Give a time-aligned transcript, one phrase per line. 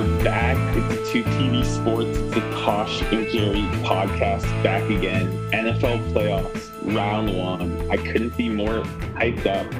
[0.00, 0.56] are back.
[1.08, 5.26] Two TV Sports, the Tosh and Jerry podcast back again.
[5.50, 7.90] NFL playoffs, round one.
[7.90, 8.82] I couldn't be more
[9.18, 9.70] hyped up.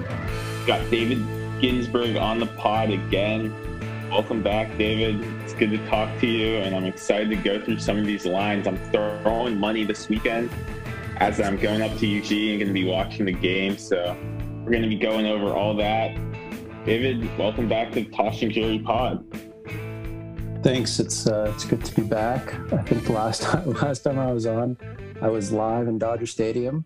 [0.66, 1.24] Got David
[1.62, 3.54] Ginsburg on the pod again.
[4.10, 5.24] Welcome back, David.
[5.42, 8.26] It's good to talk to you, and I'm excited to go through some of these
[8.26, 8.66] lines.
[8.66, 10.50] I'm throwing money this weekend
[11.16, 13.78] as I'm going up to Eugene and going to be watching the game.
[13.78, 14.14] So
[14.64, 16.14] we're going to be going over all that.
[16.84, 19.24] David, welcome back to Tosh and Jerry Pod.
[20.62, 21.00] Thanks.
[21.00, 22.54] It's uh, it's good to be back.
[22.72, 24.76] I think the last time last time I was on,
[25.22, 26.84] I was live in Dodger Stadium,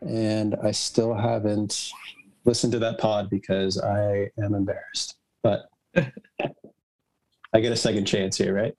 [0.00, 1.90] and I still haven't
[2.44, 5.16] listened to that pod because I am embarrassed.
[5.44, 8.74] But I get a second chance here, right?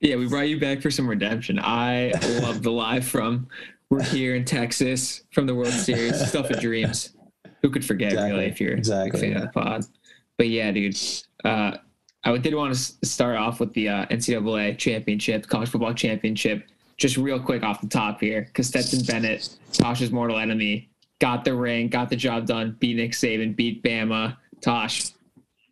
[0.00, 1.58] Yeah, we brought you back for some redemption.
[1.58, 3.48] I love the live from
[3.90, 6.28] we're here in Texas from the World Series.
[6.28, 7.16] Stuff of dreams.
[7.62, 8.30] Who could forget Exactly.
[8.32, 9.36] really if you're Exactly, a fan yeah.
[9.38, 9.84] of the pod?
[10.36, 10.98] But yeah, dude.
[11.44, 11.78] Uh,
[12.24, 16.66] I did want to start off with the uh, NCAA championship, college football championship,
[16.96, 20.88] just real quick off the top here, because Stetson Bennett, Tosh's mortal enemy,
[21.20, 24.36] got the ring, got the job done, beat Nick Saban, beat Bama.
[24.62, 25.10] Tosh,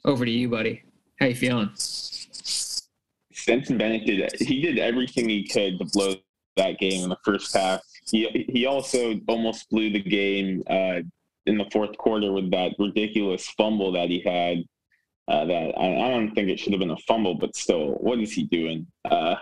[0.05, 0.83] over to you, buddy.
[1.19, 1.71] How you feeling?
[1.75, 6.15] Stenson Bennett did he did everything he could to blow
[6.57, 7.81] that game in the first half.
[8.11, 11.01] He he also almost blew the game uh,
[11.47, 14.65] in the fourth quarter with that ridiculous fumble that he had.
[15.29, 18.19] Uh, that I, I don't think it should have been a fumble, but still, what
[18.19, 18.87] is he doing?
[19.05, 19.37] Uh,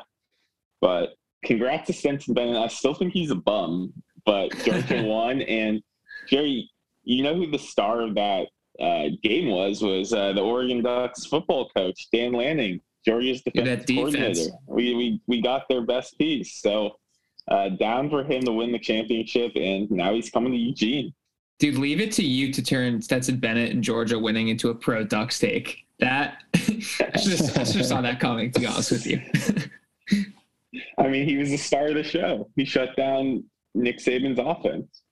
[0.80, 1.14] but
[1.44, 2.56] congrats to Stenson Bennett.
[2.56, 3.92] I still think he's a bum,
[4.24, 5.40] but Georgia won.
[5.42, 5.82] And
[6.28, 6.70] Jerry,
[7.04, 9.82] you know who the star of that uh, game was?
[9.82, 12.80] Was uh, the Oregon Ducks football coach Dan Lanning.
[13.04, 13.86] Georgia's defense.
[13.86, 14.50] coordinator.
[14.66, 16.60] We, we we got their best piece.
[16.60, 16.96] So
[17.48, 21.14] uh, down for him to win the championship, and now he's coming to Eugene.
[21.60, 25.04] Dude, leave it to you to turn Stetson Bennett and Georgia winning into a pro
[25.04, 25.84] Ducks take.
[26.00, 26.58] That I
[27.18, 28.50] should have I have saw that coming.
[28.52, 29.20] To be honest with you,
[30.98, 32.48] I mean, he was the star of the show.
[32.56, 35.02] He shut down Nick Saban's offense.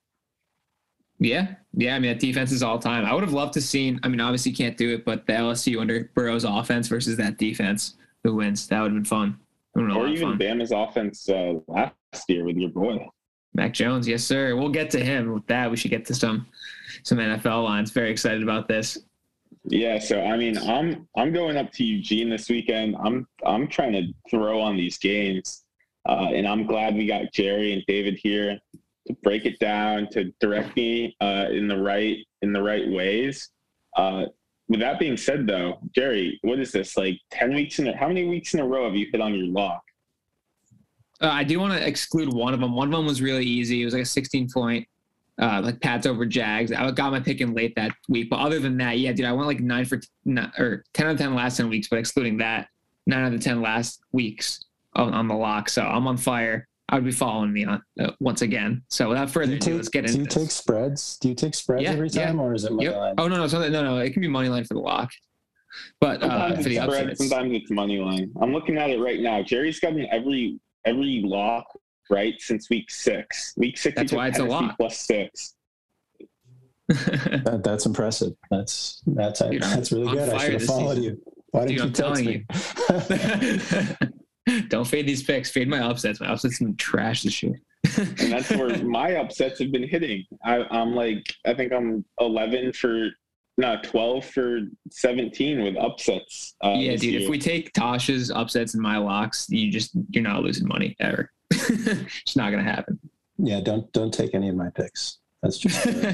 [1.19, 1.95] yeah, yeah.
[1.95, 3.05] I mean, that defense is all time.
[3.05, 3.99] I would have loved to seen.
[4.01, 7.95] I mean, obviously can't do it, but the LSU under Burrow's offense versus that defense,
[8.23, 8.65] who wins?
[8.67, 9.37] That would have been fun.
[9.75, 10.39] That would've been Or even fun.
[10.39, 11.93] Bama's offense uh, last
[12.27, 13.07] year with your boy.
[13.53, 14.55] Mac Jones, yes sir.
[14.55, 15.33] We'll get to him.
[15.33, 16.47] With that, we should get to some
[17.03, 17.91] some NFL lines.
[17.91, 18.97] Very excited about this.
[19.65, 22.95] Yeah, so I mean, I'm I'm going up to Eugene this weekend.
[23.03, 25.63] I'm I'm trying to throw on these games,
[26.07, 28.59] uh, and I'm glad we got Jerry and David here
[29.07, 33.49] to break it down to direct me uh, in the right in the right ways.
[33.95, 34.25] Uh,
[34.69, 37.19] with that being said, though, Jerry, what is this like?
[37.31, 39.47] Ten weeks in a, how many weeks in a row have you hit on your
[39.47, 39.81] lock?
[41.21, 42.73] Uh, I do want to exclude one of them.
[42.75, 43.81] One of them was really easy.
[43.81, 44.87] It was like a 16 point,
[45.41, 46.71] uh, like Pats over Jags.
[46.71, 48.29] I got my pick in late that week.
[48.29, 51.11] But other than that, yeah, dude, I went like nine for not, or 10 out
[51.13, 52.67] of 10 last 10 weeks, but excluding that,
[53.05, 54.63] nine out of 10 last weeks
[54.93, 55.67] on, on the lock.
[55.69, 56.67] So I'm on fire.
[56.87, 58.81] I would be following me on uh, once again.
[58.87, 60.13] So without further ado, take, let's get into.
[60.15, 61.17] do into you take spreads?
[61.17, 62.27] Do you take spreads Yeah, every yeah.
[62.27, 62.95] time, or is it money Yep.
[62.95, 63.15] line?
[63.19, 63.97] Oh no, no, so no, no.
[63.99, 65.11] It can be money line for the lock,
[65.99, 68.31] but uh, Sometimes for the it's spread, upsets, sometimes it's money line.
[68.41, 69.43] I'm looking at it right now.
[69.43, 71.65] Jerry's gotten every every lock
[72.09, 73.53] right since week six.
[73.57, 74.77] Week six, he That's why it's a lock.
[74.77, 75.55] plus six.
[76.89, 78.33] That, that's impressive.
[78.49, 80.29] That's that's Dude, I'm that's really good.
[80.29, 81.03] I should have followed season.
[81.03, 81.21] you.
[81.51, 82.45] Why Dude, didn't I'm you
[82.87, 83.99] text
[84.49, 84.59] me?
[84.69, 85.51] Don't fade these picks.
[85.51, 86.19] Fade my upsets.
[86.19, 87.59] My upsets have been trash this year.
[87.97, 90.25] and that's where my upsets have been hitting.
[90.43, 93.09] I, I'm like, I think I'm 11 for,
[93.59, 96.55] no, 12 for 17 with upsets.
[96.63, 97.03] Uh, yeah, dude.
[97.03, 97.21] year.
[97.21, 101.29] If we take Tosh's upsets and my locks, you just you're not losing money ever.
[101.51, 102.97] it's not gonna happen.
[103.37, 105.17] yeah, don't don't take any of my picks.
[105.43, 106.13] That's just, uh,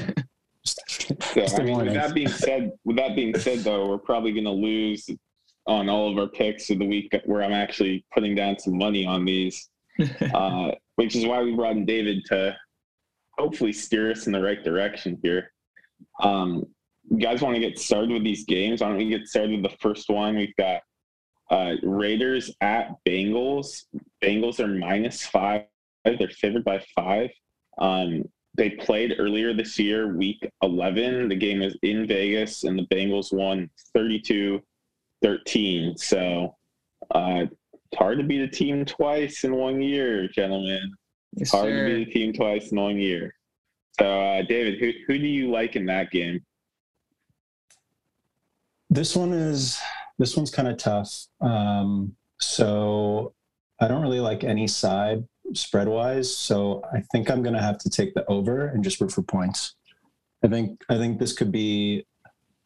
[0.64, 3.88] just, so, just I a mean, with that being said, with that being said, though,
[3.88, 5.08] we're probably going to lose
[5.68, 9.06] on all of our picks of the week where I'm actually putting down some money
[9.06, 9.68] on these,
[10.34, 12.56] uh, which is why we brought in David to
[13.38, 15.52] hopefully steer us in the right direction here.
[16.20, 16.66] Um,
[17.10, 18.80] you guys want to get started with these games?
[18.80, 20.36] Why don't we get started with the first one?
[20.36, 20.82] We've got
[21.50, 23.84] uh, Raiders at Bengals.
[24.22, 25.64] Bengals are minus five.
[26.04, 27.30] They're favored by five.
[27.78, 28.24] Um,
[28.56, 31.28] they played earlier this year, week 11.
[31.28, 34.62] The game was in Vegas, and the Bengals won 32
[35.22, 35.96] 13.
[35.96, 36.56] So
[37.14, 40.92] uh, it's hard to beat a team twice in one year, gentlemen.
[41.32, 43.34] Yes, Hard to beat a team twice in one year.
[43.98, 46.44] So, uh, David, who, who do you like in that game?
[48.96, 49.78] This one is
[50.18, 51.26] this one's kind of tough.
[51.42, 53.34] Um, so
[53.78, 55.22] I don't really like any side
[55.52, 56.34] spread wise.
[56.34, 59.74] So I think I'm gonna have to take the over and just root for points.
[60.42, 62.06] I think I think this could be,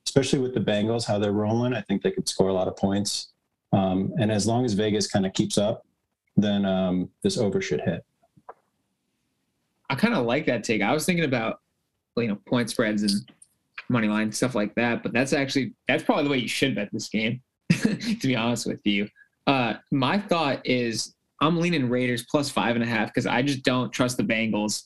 [0.07, 1.75] especially with the Bengals how they're rolling.
[1.75, 3.33] I think they could score a lot of points.
[3.73, 5.85] Um, and as long as Vegas kind of keeps up,
[6.37, 8.05] then um, this over should hit.
[9.91, 10.81] I kind of like that take.
[10.81, 11.59] I was thinking about
[12.17, 13.33] you know point spreads and
[13.91, 16.89] money line stuff like that, but that's actually that's probably the way you should bet
[16.93, 17.43] this game.
[17.71, 19.09] to be honest with you,
[19.47, 23.63] uh, my thought is I'm leaning Raiders plus five and a half because I just
[23.63, 24.85] don't trust the Bengals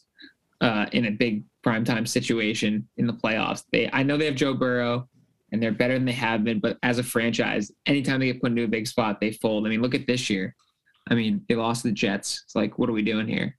[0.61, 3.65] uh, in a big primetime situation in the playoffs.
[3.73, 5.09] They I know they have Joe Burrow
[5.53, 8.51] and they're better than they have been, but as a franchise, anytime they get put
[8.51, 9.67] into a big spot, they fold.
[9.67, 10.55] I mean, look at this year.
[11.09, 12.43] I mean, they lost the Jets.
[12.45, 13.57] It's like, what are we doing here?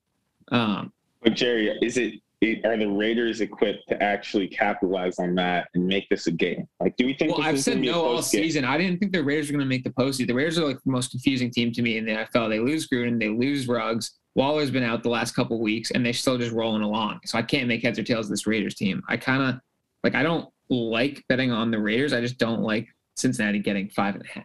[0.51, 5.87] Um, but Jerry, is it are the Raiders equipped to actually capitalize on that and
[5.87, 6.67] make this a game?
[6.79, 7.37] Like, do we think?
[7.37, 8.63] Well, I've said no all season.
[8.63, 8.71] Game?
[8.71, 10.27] I didn't think the Raiders were going to make the postseason.
[10.27, 12.49] The Raiders are like the most confusing team to me in the NFL.
[12.49, 14.11] They lose Gruden, they lose Ruggs.
[14.35, 17.21] Waller's been out the last couple weeks, and they're still just rolling along.
[17.25, 19.01] So I can't make heads or tails of this Raiders team.
[19.07, 19.61] I kind of
[20.03, 20.15] like.
[20.15, 22.11] I don't like betting on the Raiders.
[22.13, 24.43] I just don't like Cincinnati getting five and a half.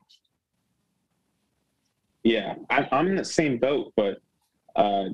[2.22, 4.18] Yeah, I, I'm in the same boat, but
[4.76, 5.06] uh,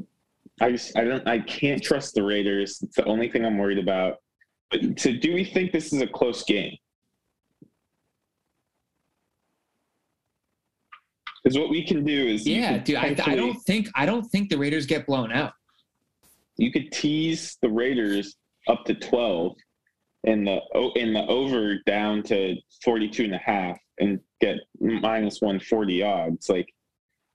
[0.61, 2.81] I just I don't I can't trust the Raiders.
[2.82, 4.17] It's the only thing I'm worried about.
[4.70, 6.76] But so do we think this is a close game?
[11.43, 12.97] Because what we can do is yeah, dude.
[12.97, 15.53] I, I don't think I don't think the Raiders get blown out.
[16.56, 18.35] You could tease the Raiders
[18.67, 19.56] up to twelve,
[20.25, 20.61] and the
[20.97, 26.49] in the over down to 42 and a half, and get minus one forty odds.
[26.49, 26.73] Like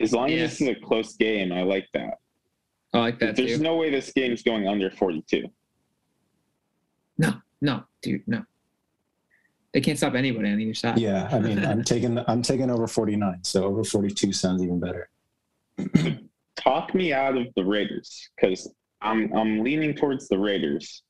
[0.02, 0.40] as long yeah.
[0.40, 2.16] as this is a close game, I like that.
[2.94, 3.36] I like that.
[3.36, 3.64] There's too.
[3.64, 5.48] no way this game's going under 42.
[7.18, 8.44] No, no, dude, no.
[9.74, 10.98] They can't stop anybody on either side.
[11.00, 15.10] Yeah, I mean, I'm taking I'm taking over 49, so over 42 sounds even better.
[16.58, 18.70] Talk me out of the Raiders because
[19.02, 21.04] I'm I'm leaning towards the Raiders.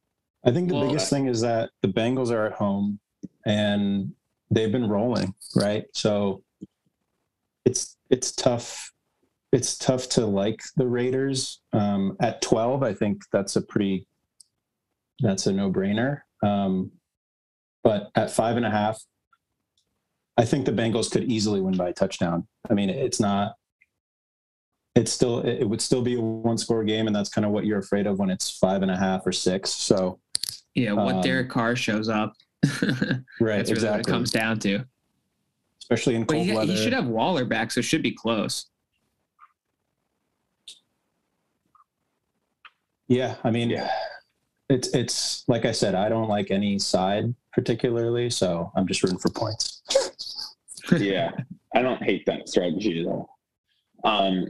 [0.46, 3.00] I think the well, biggest thing is that the Bengals are at home
[3.46, 4.14] and
[4.52, 5.86] they've been rolling, right?
[5.94, 6.44] So
[7.66, 8.91] it's it's tough
[9.52, 12.84] it's tough to like the Raiders um, at 12.
[12.84, 14.08] I think that's a pretty
[15.22, 16.22] that's a no brainer.
[16.44, 16.92] Um,
[17.84, 19.02] but at five and a half,
[20.38, 22.48] I think the Bengals could easily win by a touchdown.
[22.70, 23.56] I mean, it's not.
[24.96, 27.66] It's still it would still be a one score game, and that's kind of what
[27.66, 29.70] you're afraid of when it's five and a half or six.
[29.70, 30.20] So
[30.76, 32.34] yeah, what um, Derek Carr shows up.
[32.82, 33.90] right, that's exactly.
[33.90, 34.84] what it comes down to.
[35.82, 36.74] Especially in cold but he, weather.
[36.74, 38.71] He should have Waller back, so it should be close.
[43.12, 43.92] Yeah, I mean, yeah.
[44.70, 49.20] it's it's like I said, I don't like any side particularly, so I'm just rooting
[49.20, 49.82] for points.
[50.98, 51.32] yeah,
[51.76, 53.38] I don't hate that strategy at all.
[54.06, 54.46] Um,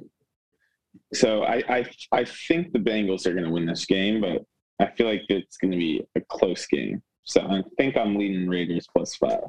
[1.12, 4.46] so I, I I think the Bengals are going to win this game, but
[4.80, 7.02] I feel like it's going to be a close game.
[7.24, 9.42] So I think I'm leading Raiders plus five.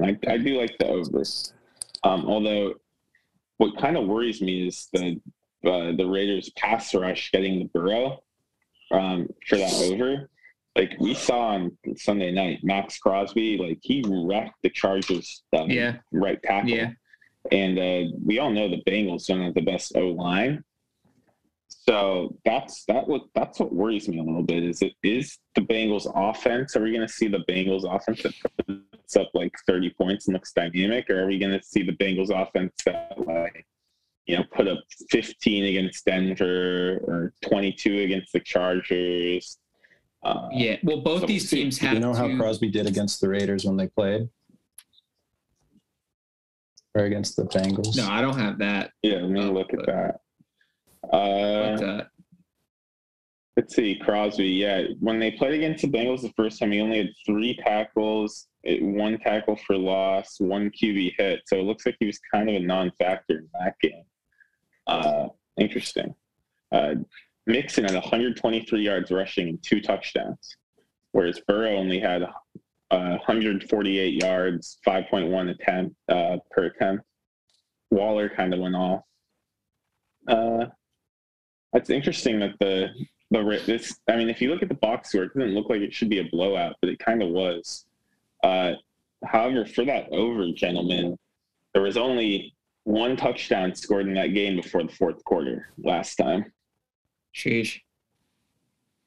[0.00, 1.24] I, I do like the over.
[2.04, 2.74] Um, although,
[3.56, 5.20] what kind of worries me is the
[5.64, 8.22] uh, the Raiders pass rush getting the Burrow
[8.90, 10.28] um, for that over.
[10.74, 15.96] Like we saw on Sunday night, Maxx Crosby, like he wrecked the Chargers um, yeah.
[16.12, 16.70] right tackle.
[16.70, 16.90] Yeah.
[17.50, 20.62] And uh, we all know the Bengals don't have the best O line.
[21.68, 24.64] So that's that what that's what worries me a little bit.
[24.64, 26.74] Is it is the Bengals offense?
[26.74, 28.34] Are we going to see the Bengals offense that
[28.66, 31.92] puts up like 30 points and looks dynamic, or are we going to see the
[31.92, 33.64] Bengals offense that like
[34.26, 34.78] you know, put up
[35.10, 39.58] 15 against Denver or 22 against the Chargers.
[40.24, 41.94] Uh, yeah, well, both so these teams have.
[41.94, 42.18] You know to...
[42.18, 44.28] how Crosby did against the Raiders when they played,
[46.96, 47.96] or against the Bengals?
[47.96, 48.90] No, I don't have that.
[49.02, 49.80] Yeah, let me oh, look but...
[49.80, 50.20] at that.
[51.12, 52.04] Uh, uh,
[53.56, 54.48] let's see, Crosby.
[54.48, 58.48] Yeah, when they played against the Bengals the first time, he only had three tackles,
[58.64, 61.42] one tackle for loss, one QB hit.
[61.46, 64.02] So it looks like he was kind of a non-factor in that game.
[64.86, 66.14] Uh, interesting.
[66.72, 66.94] Uh,
[67.46, 70.56] Mixon had 123 yards rushing and two touchdowns,
[71.12, 72.28] whereas Burrow only had uh,
[72.90, 77.04] 148 yards, 5.1 attempt uh, per attempt.
[77.90, 79.02] Waller kind of went off.
[80.26, 80.66] Uh,
[81.72, 82.88] it's interesting that the
[83.30, 83.98] the this.
[84.08, 86.08] I mean, if you look at the box score, it doesn't look like it should
[86.08, 87.86] be a blowout, but it kind of was.
[88.42, 88.72] Uh,
[89.24, 91.16] however, for that over, gentlemen,
[91.74, 92.55] there was only
[92.86, 96.52] one touchdown scored in that game before the fourth quarter last time.
[97.34, 97.80] Sheesh.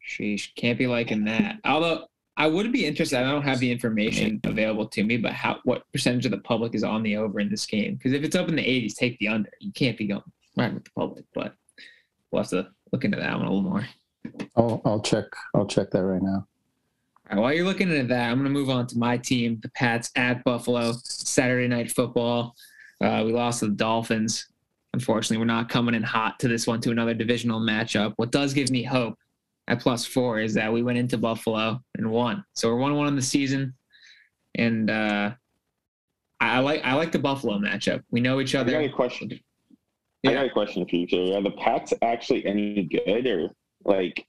[0.06, 0.54] Sheesh.
[0.56, 1.60] Can't be liking that.
[1.64, 2.06] Although
[2.36, 3.20] I would be interested.
[3.20, 6.76] I don't have the information available to me, but how what percentage of the public
[6.76, 7.96] is on the over in this game?
[7.96, 9.50] Because if it's up in the 80s, take the under.
[9.62, 10.24] You can't be going
[10.58, 11.56] right with the public, but
[12.32, 13.88] we'll have to look into that one a little more.
[14.58, 16.46] I'll I'll check I'll check that right now.
[17.32, 19.60] All right, while you're looking into that, I'm going to move on to my team,
[19.62, 22.56] the Pats at Buffalo, Saturday Night Football.
[23.02, 24.48] Uh, we lost to the Dolphins.
[24.94, 28.14] Unfortunately, we're not coming in hot to this one to another divisional matchup.
[28.18, 29.18] What does give me hope
[29.68, 32.44] at plus four is that we went into Buffalo and won.
[32.54, 33.74] So we're one one in the season,
[34.56, 35.32] and uh,
[36.42, 38.04] I like I like the Buffalo matchup.
[38.10, 38.80] We know each I got other.
[38.82, 39.40] a question.
[40.26, 41.36] I got a question for you, Jerry.
[41.36, 43.52] Are the Pats actually any good, or
[43.86, 44.26] like,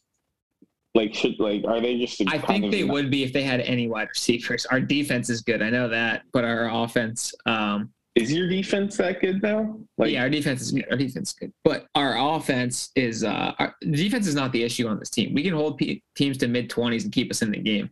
[0.94, 2.20] like should like are they just?
[2.20, 4.66] a I think they not- would be if they had any wide receivers.
[4.66, 9.20] Our defense is good, I know that, but our offense, um, Is your defense that
[9.20, 9.80] good though?
[9.96, 10.86] Like, yeah, our defense is good.
[10.90, 14.88] Our defense is good, but our offense is uh, our defense is not the issue
[14.88, 15.32] on this team.
[15.32, 17.90] We can hold pe teams to mid twenties and keep us in the game.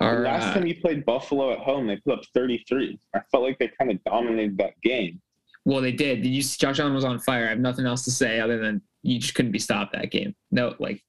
[0.00, 2.98] Our, last uh, time you played Buffalo at home, they put up 33.
[3.14, 5.20] I felt like they kind of dominated that game.
[5.64, 6.22] well, they did.
[6.22, 6.42] Did you?
[6.42, 7.46] Josh Allen was on fire.
[7.46, 10.34] I have nothing else to say other than you just couldn't be stopped that game.
[10.50, 11.02] No, like,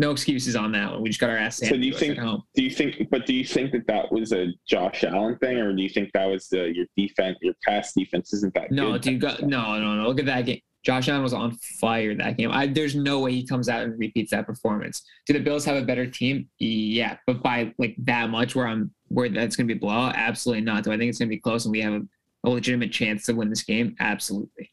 [0.00, 1.02] no excuses on that one.
[1.02, 2.42] We just got our ass So handed do you to us think- home.
[2.54, 3.08] Do you think?
[3.10, 6.10] But do you think that that was a Josh Allen thing, or do you think
[6.14, 7.36] that was the, your defense?
[7.42, 9.20] Your pass defense isn't that No, good?
[9.20, 10.08] got, no, no, no.
[10.08, 10.60] Look at that game.
[10.82, 12.50] Josh Allen was on fire that game.
[12.50, 15.02] I, there's no way he comes out and repeats that performance.
[15.26, 16.48] Do the Bills have a better team?
[16.58, 20.14] Yeah, but by like that much, where I'm where that's going to be a blowout?
[20.16, 20.84] Absolutely not.
[20.84, 22.02] Do I think it's going to be close and we have a,
[22.44, 23.94] a legitimate chance to win this game?
[24.00, 24.70] Absolutely,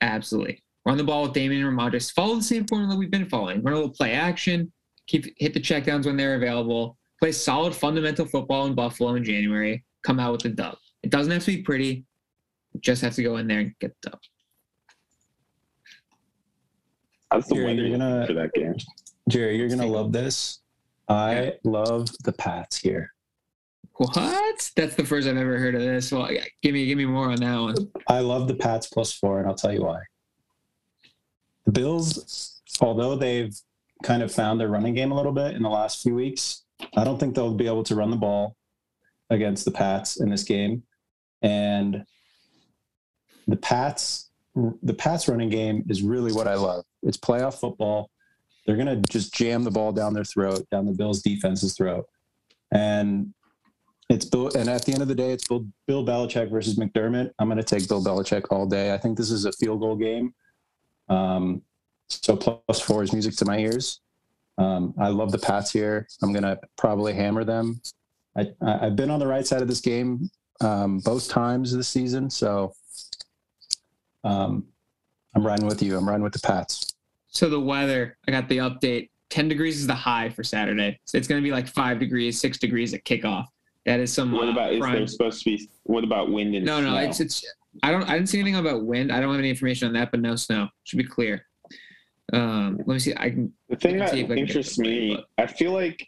[0.00, 0.62] absolutely.
[0.90, 2.12] Run the ball with Damien and Rhamondre.
[2.12, 3.62] Follow the same formula we've been following.
[3.62, 4.72] Run a little play action.
[5.06, 6.98] Keep hit the checkdowns when they're available.
[7.20, 9.84] Play solid fundamental football in Buffalo in January.
[10.02, 10.76] Come out with the dub.
[11.04, 12.04] It doesn't have to be pretty.
[12.72, 14.18] You just have to go in there and get the dub.
[17.30, 18.74] How's the Jerry, weather you're gonna- for that game?
[19.28, 20.58] Jerry, you're gonna love this.
[21.08, 23.12] I love the Pats here.
[23.92, 24.12] What?
[24.74, 26.10] That's the first I've ever heard of this.
[26.10, 26.28] Well,
[26.62, 27.76] give me give me more on that one.
[28.08, 30.00] I love the Pats plus four, and I'll tell you why.
[31.66, 33.54] The Bills, although they've
[34.02, 36.64] kind of found their running game a little bit in the last few weeks,
[36.96, 38.56] I don't think they'll be able to run the ball
[39.28, 40.82] against the Pats in this game.
[41.42, 42.04] And
[43.46, 46.84] the Pats, the Pats running game is really what I love.
[47.02, 48.10] It's playoff football.
[48.66, 52.06] They're gonna just jam the ball down their throat, down the Bills' defense's throat,
[52.72, 53.32] and
[54.08, 54.50] it's Bill.
[54.54, 57.30] And at the end of the day, it's Bill, Bill Belichick versus McDermott.
[57.38, 58.92] I'm gonna take Bill Belichick all day.
[58.92, 60.34] I think this is a field goal game.
[61.10, 61.62] Um,
[62.08, 64.00] so plus four is music to my ears.
[64.58, 66.06] Um, I love the Pats here.
[66.22, 67.80] I'm gonna probably hammer them.
[68.36, 71.88] I, I, I've been on the right side of this game um, both times this
[71.88, 72.72] season, so
[74.24, 74.66] um,
[75.34, 75.96] I'm riding with you.
[75.96, 76.94] I'm riding with the Pats.
[77.28, 79.10] So the weather, I got the update.
[79.30, 80.98] 10 degrees is the high for Saturday.
[81.04, 83.46] So it's going to be like five degrees, six degrees at kickoff.
[83.86, 85.70] That is some What uh, about is there supposed to be?
[85.84, 87.44] What about wind and No, no, it's it's.
[87.82, 88.02] I don't.
[88.04, 89.12] I didn't see anything about wind.
[89.12, 90.68] I don't have any information on that, but no snow.
[90.84, 91.46] Should be clear.
[92.32, 93.14] Um, let me see.
[93.16, 93.52] I can.
[93.68, 96.06] The thing can that I can get interests me, I feel like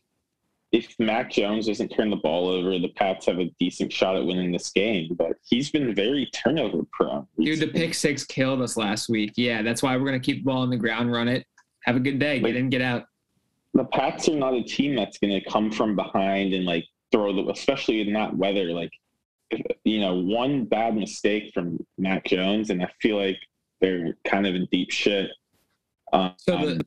[0.72, 4.24] if Mac Jones doesn't turn the ball over, the Pats have a decent shot at
[4.24, 5.14] winning this game.
[5.16, 7.26] But he's been very turnover prone.
[7.38, 9.32] Dude, the pick six killed us last week.
[9.36, 11.46] Yeah, that's why we're gonna keep the ball on the ground, run it.
[11.84, 12.38] Have a good day.
[12.38, 13.04] Get Like- in, get out.
[13.74, 17.32] the Pats are not a team that's going to come from behind and like throw
[17.34, 18.66] the, especially in that weather.
[18.72, 18.92] Like,
[19.84, 23.38] you know, one bad mistake from Mac Jones, and I feel like
[23.80, 25.30] they're kind of in deep shit.
[26.12, 26.86] Um, So the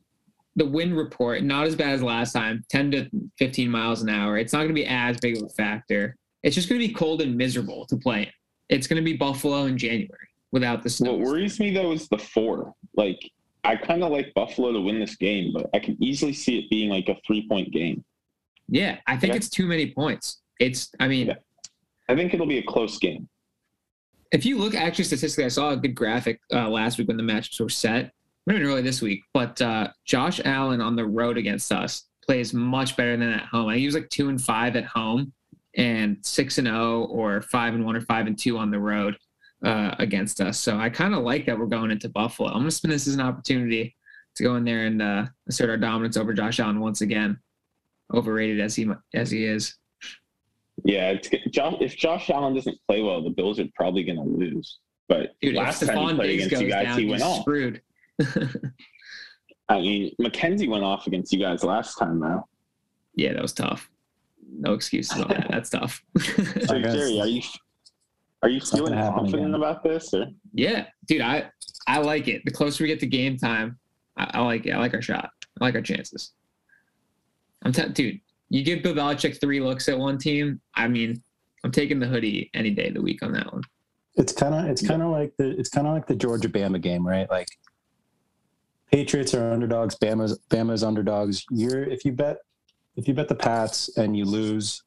[0.58, 4.38] the wind report not as bad as last time, 10 to 15 miles an hour.
[4.38, 6.16] It's not going to be as big of a factor.
[6.42, 8.28] It's just going to be cold and miserable to play in.
[8.70, 11.12] It's going to be Buffalo in January without the snow.
[11.12, 12.72] what worries me though is the four.
[12.96, 13.20] Like,
[13.64, 16.70] I kind of like Buffalo to win this game, but I can easily see it
[16.70, 18.02] being like a three point game.
[18.68, 19.36] Yeah, I think Yeah.
[19.36, 20.40] it's too many points.
[20.58, 21.34] It's, I mean, Yeah.
[22.08, 23.28] I think it'll be a close game.
[24.32, 27.22] if you look actually statistically, I saw a good graphic uh, last week when the
[27.22, 28.12] matchups were set.
[28.46, 32.96] Not really this week, but uh, Josh Allen on the road against us plays much
[32.96, 33.68] better than at home.
[33.68, 35.32] I think he was like two and five at home,
[35.76, 39.16] and six and zero or five and one or five and two on the road
[39.64, 40.58] uh, against us.
[40.58, 42.48] So I kind of like that we're going into Buffalo.
[42.48, 43.96] I'm gonna spin this as an opportunity
[44.36, 47.38] to go in there and uh, assert our dominance over Josh Allen once again.
[48.14, 49.76] Overrated as he as he is.
[50.86, 54.22] Yeah, it's, Josh, if Josh Allen doesn't play well, the Bills are probably going to
[54.22, 54.78] lose.
[55.08, 57.22] But Dude, last if time he Stephon played Diggs against you guys, down, he went
[57.22, 57.40] off.
[57.40, 57.82] screwed.
[59.68, 62.46] I mean, McKenzie went off against you guys last time, though.
[63.16, 63.90] Yeah, that was tough.
[64.48, 65.48] No excuses on that.
[65.50, 66.04] That's tough.
[66.66, 67.42] So, Jerry, are you
[68.42, 69.54] are you not gonna feeling confident again.
[69.54, 70.14] about this?
[70.14, 71.50] Or yeah, dude, I
[71.88, 72.42] I like it.
[72.44, 73.78] The closer we get to game time,
[74.16, 74.70] I, I like it.
[74.72, 75.30] I like our shot.
[75.60, 76.32] I like our chances.
[77.64, 78.20] I'm t- dude.
[78.48, 80.60] You give Bill Belichick three looks at one team.
[80.74, 81.22] I mean,
[81.64, 83.62] I'm taking the hoodie any day of the week on that one.
[84.14, 86.80] It's kind of it's kind of like the it's kind of like the Georgia Bama
[86.80, 87.28] game, right?
[87.30, 87.48] Like
[88.90, 91.44] Patriots are underdogs, Bama's Bama's underdogs.
[91.50, 92.38] You're if you bet
[92.96, 94.82] if you bet the Pats and you lose,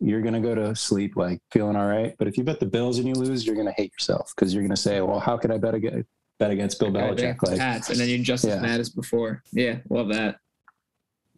[0.00, 2.14] you're gonna go to sleep like feeling all right.
[2.18, 4.62] But if you bet the Bills and you lose, you're gonna hate yourself because you're
[4.64, 6.08] gonna say, "Well, how could I bet against
[6.38, 8.54] bet against Bill oh, Belichick?" Like, Pats, and then you're just Yeah.
[8.54, 9.42] as mad as before.
[9.52, 10.40] Yeah, love that.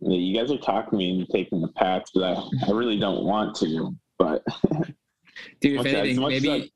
[0.09, 2.35] Yeah, you guys are talking me into taking the Pats, but I,
[2.69, 3.95] I really don't want to.
[4.19, 4.45] But
[5.61, 6.71] Dude, if as- anything, maybe as-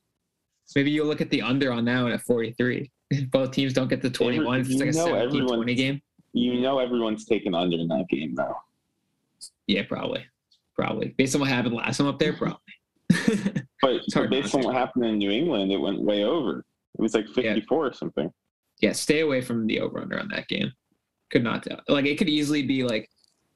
[0.75, 2.91] maybe you'll look at the under on that one at 43.
[3.31, 4.61] Both teams don't get the 21.
[4.61, 4.93] If it's like a
[5.33, 6.01] you know 17 20 game.
[6.33, 8.57] you know everyone's taking under in that game, though.
[9.67, 10.27] Yeah, probably.
[10.77, 11.15] Probably.
[11.19, 12.59] Based on what happened last time up there, probably.
[13.83, 16.59] But based on what happened in New England, it went way over.
[16.99, 18.31] It was like 54 or something.
[18.81, 20.71] yeah, stay away from the over under on that game.
[21.31, 21.81] Could not tell.
[21.89, 23.09] Like it could easily be like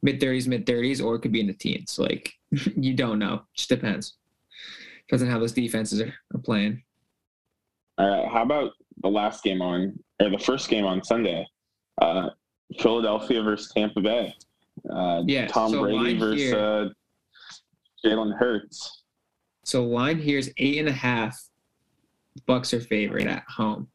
[0.04, 1.98] mid 30s, mid 30s, or it could be in the teens.
[1.98, 2.32] Like
[2.76, 3.42] you don't know.
[3.56, 4.14] Just depends.
[5.08, 6.82] Depends on how those defenses are, are playing.
[7.98, 8.28] All right.
[8.30, 11.46] How about the last game on, or the first game on Sunday?
[12.00, 12.30] Uh,
[12.80, 14.34] Philadelphia versus Tampa Bay.
[14.90, 16.88] Uh, Yeah, Tom so Brady versus here- uh,
[18.04, 19.02] Jalen Hurts.
[19.64, 21.38] So line here is eight and a half.
[22.46, 23.88] Bucks are favorite at home.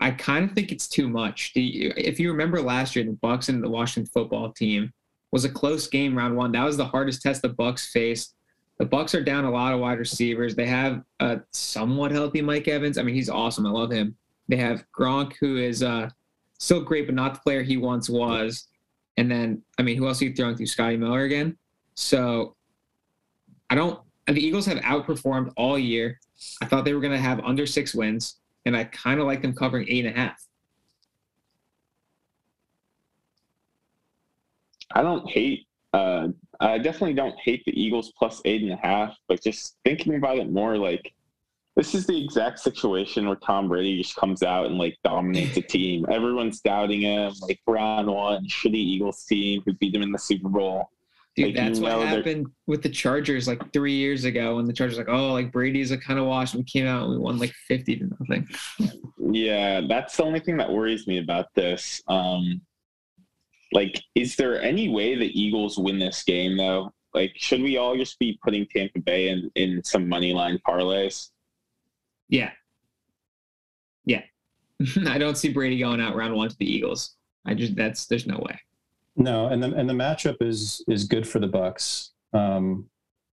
[0.00, 1.52] I kind of think it's too much.
[1.54, 4.92] The- If you remember last year, the Bucks and the Washington football team
[5.34, 6.52] was a close game round one.
[6.52, 8.36] That was the hardest test the Bucks faced.
[8.78, 10.54] The Bucks are down a lot of wide receivers.
[10.54, 12.98] They have a somewhat healthy Mike Evans.
[12.98, 13.66] I mean, he's awesome.
[13.66, 14.16] I love him.
[14.46, 16.08] They have Gronk, who is uh,
[16.60, 18.68] still great, but not the player he once was.
[19.16, 20.66] And then, I mean, who else are you throwing through?
[20.66, 21.58] Scotty Miller again.
[21.94, 22.54] So
[23.70, 23.98] I don't.
[24.28, 26.20] The Eagles have outperformed all year.
[26.62, 28.36] I thought they were going to have under six wins,
[28.66, 30.40] and I kind of like them covering eight and a half.
[34.92, 35.66] I don't hate.
[35.92, 36.28] Uh,
[36.60, 40.38] I definitely don't hate the Eagles plus eight and a half, but just thinking about
[40.38, 41.12] it more, like
[41.76, 45.60] this is the exact situation where Tom Brady just comes out and like dominates a
[45.76, 46.06] team.
[46.10, 50.48] Everyone's doubting him, like round one, shitty Eagles team who beat them in the Super
[50.48, 50.88] Bowl.
[51.36, 54.56] Dude, Like, you that's what know they're- happened with the Chargers like three years ago
[54.56, 57.10] when the Chargers like, oh, like Brady's a kind of wash, we came out and
[57.12, 58.46] we won like fifty to nothing.
[59.18, 62.02] Yeah, that's the only thing that worries me about this.
[62.08, 62.60] Um,
[63.74, 66.92] like, is there any way the Eagles win this game though?
[67.12, 71.30] Like, should we all just be putting Tampa Bay in, in some money line parlays?
[72.28, 72.52] Yeah,
[74.04, 74.22] yeah.
[75.06, 77.16] I don't see Brady going out round one to the Eagles.
[77.44, 78.58] I just that's there's no way.
[79.16, 82.12] No, and the and the matchup is is good for the Bucks.
[82.32, 82.88] Um,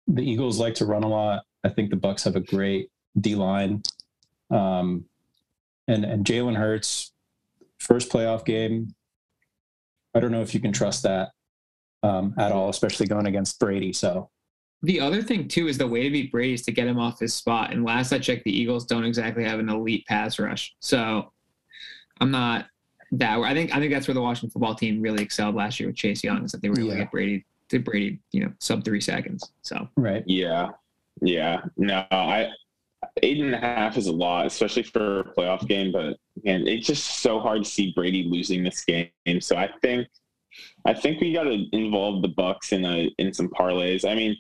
[0.08, 1.44] the Eagles like to run a lot.
[1.64, 3.84] I think the Bucks have a great D line,
[4.52, 5.06] um,
[5.88, 7.12] and and Jalen Hurts,
[7.80, 8.95] first playoff game.
[10.16, 11.32] I don't know if you can trust that
[12.02, 13.92] um, at all, especially going against Brady.
[13.94, 14.30] So
[14.82, 17.20] The other thing too is the way to beat Brady is to get him off
[17.20, 17.72] his spot.
[17.74, 20.74] And last I checked, the Eagles don't exactly have an elite pass rush.
[20.80, 21.32] So
[22.22, 22.68] I'm not
[23.12, 23.38] that.
[23.40, 25.98] I think I think that's where the Washington football team really excelled last year with
[25.98, 27.04] Chase Young is that they were able to Yeah.
[27.04, 29.52] get Brady to Brady, you know, sub three seconds.
[29.64, 30.70] So right, Yeah,
[31.22, 31.62] yeah.
[31.78, 32.50] No, I
[33.24, 35.92] eight and a half is a lot, especially for a playoff game.
[35.92, 39.10] But man, it's just so hard to see Brady losing this game.
[39.40, 40.08] So I think,
[40.86, 44.10] I think we got to involve the Bucks in a in some parlays.
[44.10, 44.36] I mean,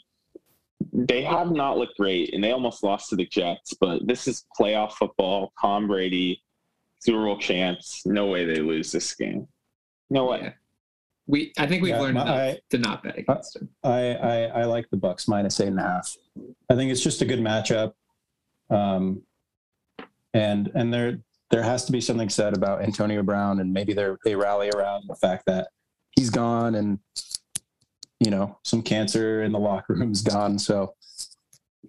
[0.93, 3.73] they have not looked great, and they almost lost to the Jets.
[3.73, 5.51] But this is playoff football.
[5.61, 6.41] Tom Brady,
[6.99, 8.05] Super Bowl champs.
[8.05, 9.47] No way they lose this game.
[10.09, 10.39] No way.
[10.43, 10.51] yeah.
[11.27, 13.69] we I think we've Yeah, learned my- enough I- to not bet against them.
[13.83, 16.15] I, I I like the Bucks minus eight and a half.
[16.69, 17.93] I think it's just a good matchup,
[18.69, 19.21] um,
[20.33, 21.19] and and there
[21.51, 25.07] there has to be something said about Antonio Brown, and maybe they they rally around
[25.07, 25.69] the fact that
[26.15, 26.99] he's gone, and
[28.19, 30.59] you know some cancer in the locker room is gone.
[30.59, 30.95] So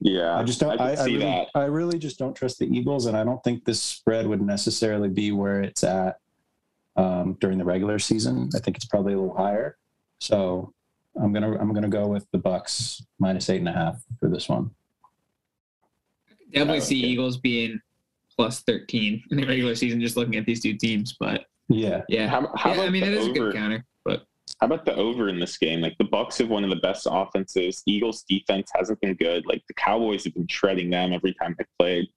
[0.01, 0.81] Yeah, I just don't.
[0.81, 1.49] I I, I, see really, that.
[1.55, 5.09] I really just don't trust the Eagles, and I don't think this spread would necessarily
[5.09, 6.21] be where it's at
[6.97, 8.51] um, during the regular season.
[8.55, 9.77] I think it's probably a little higher.
[10.21, 10.73] So
[11.21, 14.49] I'm gonna I'm gonna go with the Bucks minus eight and a half for this
[14.49, 14.71] one.
[16.57, 17.09] Definitely I see like it.
[17.09, 17.81] Eagles being
[18.37, 21.17] plus 13 in the regular season, just looking at these two teams.
[21.19, 23.85] But Yeah, yeah, How, how Yeah, about I mean, the it is a good counter.
[24.05, 24.25] But
[24.61, 25.81] How about the over in this game?
[25.81, 27.83] Like the Bucks have one of the best offenses.
[27.87, 29.47] Eagles defense hasn't been good.
[29.47, 32.09] Like the Cowboys have been shredding them every time they played.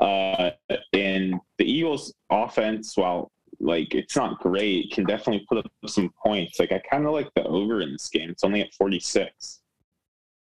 [0.00, 0.50] Uh,
[0.92, 3.30] and the Eagles offense, while
[3.60, 6.58] like it's not great, can definitely put up some points.
[6.58, 8.30] Like I kind of like the over in this game.
[8.30, 9.60] It's only at 46.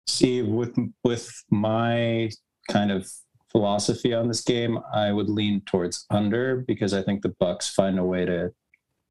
[0.07, 2.31] See, with with my
[2.71, 3.11] kind of
[3.55, 7.99] philosophy on this game, I would lean towards under because I think the Bucks find
[7.99, 8.53] a way to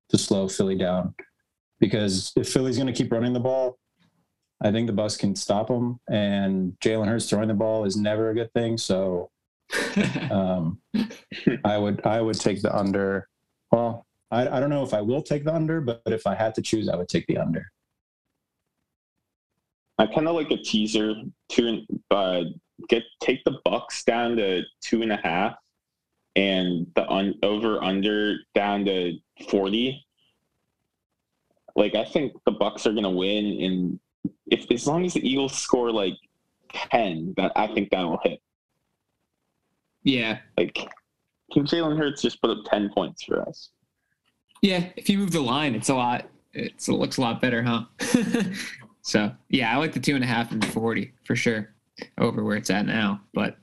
[0.10, 1.16] to slow Philly down.
[1.80, 3.78] Because if Philly's going to keep running the ball,
[4.62, 6.00] I think the Bucks can stop them.
[6.10, 8.78] And Jalen Hurts throwing the ball is never a good thing.
[8.78, 9.32] So
[10.32, 10.80] um,
[11.64, 13.30] I would I would take the under.
[13.72, 16.54] Well, I, I don't know if I will take the under, but if I had
[16.56, 17.66] to choose, I would take the under.
[19.98, 21.14] I kind of like a teaser
[21.52, 22.42] to uh,
[22.90, 25.56] get take the Bucks down to two and a half,
[26.36, 29.18] and the un, over under down to
[29.50, 30.06] forty.
[31.76, 34.00] Like I think the Bucks are gonna win, and
[34.48, 36.16] if as long as the Eagles score like
[36.72, 38.42] ten, that I think that will hit.
[40.04, 40.40] Yeah.
[40.58, 40.76] Like,
[41.54, 43.70] can Jalen Hurts just put up ten points for us?
[44.62, 46.30] Yeah, if you move the line, it's a lot.
[46.54, 47.86] It's, it looks a lot better, huh?
[49.02, 51.73] so yeah, I like the two and a half and forty for sure
[52.18, 53.22] over where it's at now.
[53.34, 53.58] But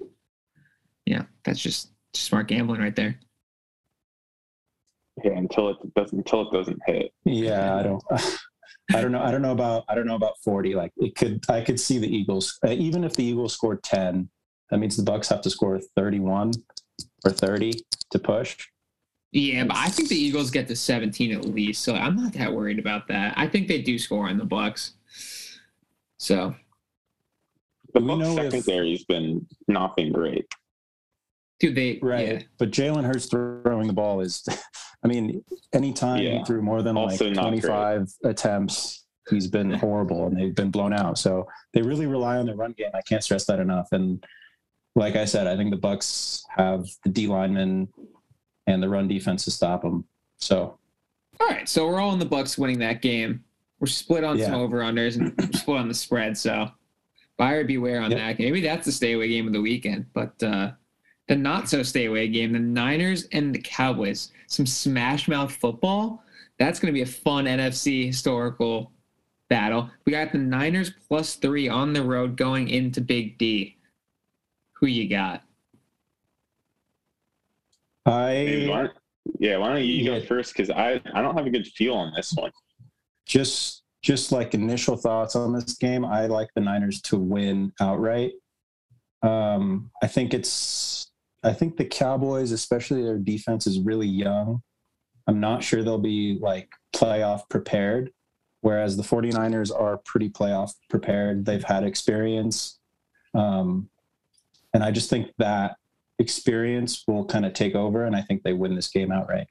[1.06, 3.18] yeah, that's just smart gambling right there.
[5.24, 7.12] Yeah, until it doesn't until it doesn't hit.
[7.24, 8.02] Yeah, I don't.
[8.92, 9.22] I don't know.
[9.22, 9.84] I don't know about.
[9.88, 10.74] I don't know about forty.
[10.74, 11.44] Like it could.
[11.48, 12.58] I could see the Eagles.
[12.66, 14.28] Uh, even if the Eagles score ten,
[14.70, 16.52] that means the Bucks have to score thirty-one
[17.24, 18.56] or thirty to push.
[19.32, 22.52] Yeah, but I think the Eagles get to 17 at least, so I'm not that
[22.52, 23.34] worried about that.
[23.36, 24.94] I think they do score on the Bucks.
[26.18, 26.56] So
[27.94, 30.46] the Bucks secondary has been not been great.
[31.58, 32.42] Dude, they right, yeah.
[32.58, 34.42] but Jalen Hurts throwing the ball is,
[35.04, 36.38] I mean, anytime yeah.
[36.38, 40.94] he threw more than also like 25 attempts, he's been horrible and they've been blown
[40.94, 41.18] out.
[41.18, 42.90] So they really rely on their run game.
[42.94, 43.88] I can't stress that enough.
[43.92, 44.24] And
[44.96, 47.88] like I said, I think the Bucks have the D linemen
[48.66, 50.04] and the run defense to stop them.
[50.38, 50.78] So,
[51.38, 51.68] all right.
[51.68, 53.44] So we're all in the Bucks winning that game.
[53.78, 54.46] We're split on yeah.
[54.46, 56.36] some over unders and split on the spread.
[56.36, 56.70] So
[57.40, 58.20] buyer beware on yep.
[58.20, 58.38] that.
[58.38, 60.04] Maybe that's the stay away game of the weekend.
[60.12, 60.72] But uh,
[61.26, 66.22] the not so stay away game, the Niners and the Cowboys, some smash mouth football.
[66.58, 68.92] That's going to be a fun NFC historical
[69.48, 69.88] battle.
[70.04, 73.78] We got the Niners plus three on the road going into Big D.
[74.74, 75.42] Who you got?
[78.04, 78.90] I
[79.38, 80.18] yeah, why don't you yeah.
[80.20, 80.52] go first?
[80.54, 82.50] Because I I don't have a good feel on this one.
[83.24, 88.32] Just just like initial thoughts on this game, I like the Niners to win outright.
[89.22, 91.10] Um, I think it's
[91.42, 94.62] I think the Cowboys, especially their defense, is really young.
[95.26, 98.10] I'm not sure they'll be like playoff prepared,
[98.60, 101.46] whereas the 49ers are pretty playoff prepared.
[101.46, 102.78] They've had experience.
[103.34, 103.88] Um,
[104.74, 105.76] and I just think that
[106.18, 109.46] experience will kind of take over, and I think they win this game outright.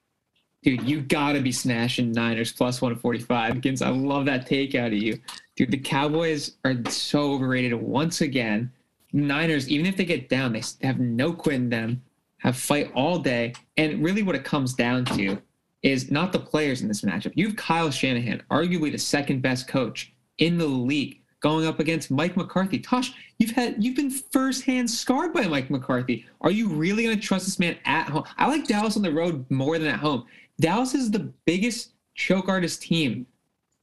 [0.62, 3.82] Dude, you gotta be smashing Niners plus 145 against.
[3.82, 5.20] I love that take out of you.
[5.56, 8.72] Dude, the Cowboys are so overrated once again.
[9.14, 12.02] Niners, even if they get down, they have no quit in them,
[12.40, 13.54] have fight all day.
[13.78, 15.42] And really what it comes down to
[15.82, 17.32] is not the players in this matchup.
[17.36, 22.12] You have Kyle Shanahan, arguably the second best coach in the league, going up against
[22.12, 22.80] Mike McCarthy.
[22.80, 26.26] Tosh, you've had you've been firsthand scarred by Mike McCarthy.
[26.42, 28.26] Are you really going to trust this man at home?
[28.38, 30.26] I like Dallas on the road more than at home.
[30.60, 33.26] Dallas is the biggest choke artist team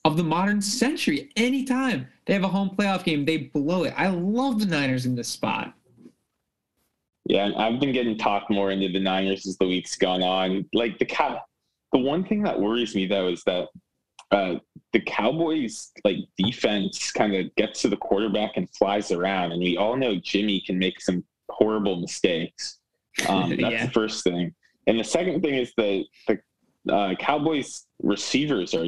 [0.04, 1.30] of the modern century.
[1.36, 3.94] Anytime they have a home playoff game, they blow it.
[3.96, 5.74] I love the Niners in this spot.
[7.28, 10.64] Yeah, I've been getting talked more into the Niners as the week's gone on.
[10.72, 11.40] Like the cow,
[11.92, 13.68] the one thing that worries me though is that
[14.30, 14.56] uh,
[14.92, 19.76] the Cowboys like defense kind of gets to the quarterback and flies around, and we
[19.76, 22.78] all know Jimmy can make some horrible mistakes.
[23.28, 23.86] Um, that's yeah.
[23.86, 24.54] the first thing,
[24.86, 26.38] and the second thing is the the
[26.90, 28.86] uh, Cowboys receivers are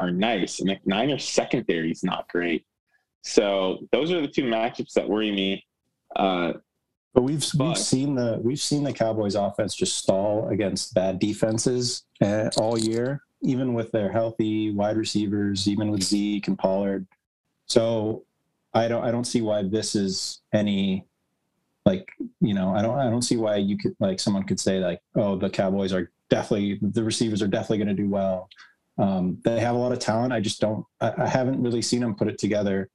[0.00, 2.64] are nice, and the Niners secondary is not great.
[3.22, 5.64] So those are the two matchups that worry me.
[6.16, 6.54] Uh,
[7.14, 11.18] but we've but, we've seen the we've seen the Cowboys offense just stall against bad
[11.18, 17.06] defenses uh, all year even with their healthy wide receivers, even with Zeke and Pollard.
[17.66, 18.24] So
[18.72, 21.04] I don't I don't see why this is any
[21.84, 22.08] like
[22.40, 25.00] you know I don't I don't see why you could like someone could say like
[25.14, 28.48] oh the Cowboys are definitely the receivers are definitely going to do well.
[28.98, 30.32] Um, they have a lot of talent.
[30.32, 32.90] I just don't I, I haven't really seen them put it together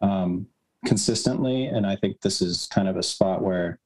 [0.00, 0.46] um,
[0.86, 3.78] consistently, and I think this is kind of a spot where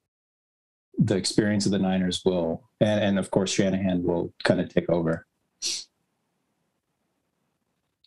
[0.99, 4.88] the experience of the Niners will and, and of course Shanahan will kind of take
[4.88, 5.27] over.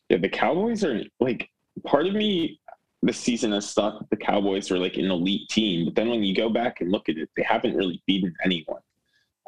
[0.10, 1.50] Yeah, the Cowboys are like
[1.86, 2.60] part of me
[3.02, 6.24] this season has thought that the Cowboys are like an elite team, but then when
[6.24, 8.82] you go back and look at it, they haven't really beaten anyone.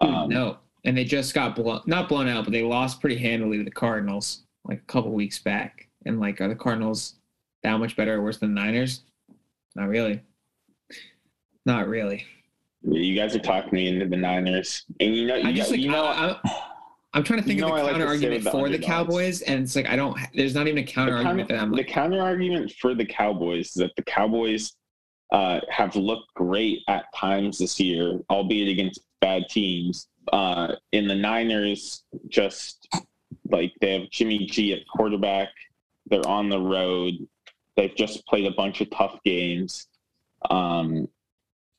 [0.02, 3.58] Um, no, and they just got blown, not blown out, but they lost pretty handily
[3.58, 5.88] to the Cardinals like a couple weeks back.
[6.06, 7.16] And like, are the Cardinals
[7.64, 9.02] that much better or worse than the Niners?
[9.76, 10.22] Not really.
[11.66, 12.26] Not really.
[12.82, 15.82] You guys are talking me into the Niners, and you know, you, I just, like,
[15.82, 16.40] you know, I,
[17.14, 19.76] I'm trying to think of the counter like argument the for the Cowboys, and it's
[19.76, 20.18] like I don't.
[20.34, 21.72] There's not even a counter the argument counter, that I'm.
[21.74, 24.76] Like, the counter argument for the Cowboys is that the Cowboys
[25.34, 30.08] uh, have looked great at times this year, albeit against bad teams.
[30.32, 32.88] Uh, in the Niners, just
[33.50, 35.50] like they have Jimmy G at quarterback,
[36.08, 37.14] they're on the road.
[37.76, 39.88] they've just played a bunch of tough games,
[40.50, 41.08] um,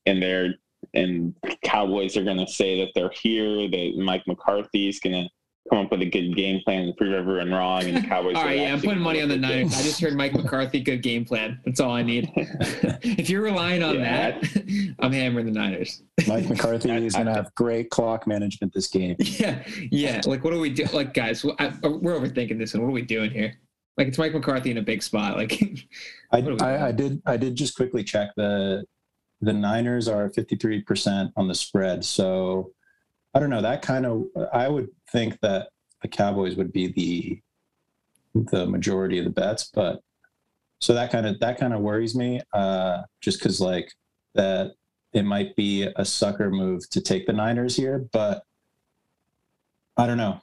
[0.07, 0.55] and they're
[0.95, 3.69] and Cowboys are going to say that they're here.
[3.69, 5.29] That Mike McCarthy is going to
[5.71, 7.85] come up with a good game plan and prove everyone wrong.
[7.85, 8.35] And the Cowboys.
[8.35, 9.73] all are right, yeah, I'm putting money on the gonna Niners.
[9.79, 11.61] I just heard Mike McCarthy, good game plan.
[11.65, 12.31] That's all I need.
[12.37, 14.33] if you're relying on Yeah.
[14.41, 16.03] that, I'm hammering the Niners.
[16.27, 19.15] Mike McCarthy is going to have great clock management this game.
[19.19, 20.21] Yeah, yeah.
[20.27, 20.85] Like, what do we do?
[20.93, 23.55] Like, guys, I, uh, we're overthinking this, and what are we doing here?
[23.97, 25.37] Like, it's Mike McCarthy in a big spot.
[25.37, 25.53] Like,
[26.33, 26.89] I, What do we I.
[26.89, 28.85] I did I did just quickly check the
[29.43, 32.05] the Niners are 53% on the spread.
[32.05, 32.73] So
[33.35, 33.63] I don't know.
[33.63, 35.69] That kind of I would think that
[36.03, 37.41] the Cowboys would be the
[38.53, 40.01] the majority of the bets, but
[40.81, 42.41] so that kind of that kind of worries me.
[42.53, 43.93] Uh, just because like
[44.35, 44.73] that
[45.13, 48.43] it might be a sucker move to take the Niners here, but
[49.97, 50.41] I don't know.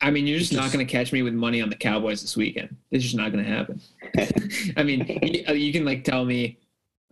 [0.00, 2.20] I mean, you're just, Just- not going to catch me with money on the Cowboys
[2.20, 2.76] this weekend.
[2.90, 3.80] It's just not going to happen.
[4.76, 6.58] I mean, you, you can like tell me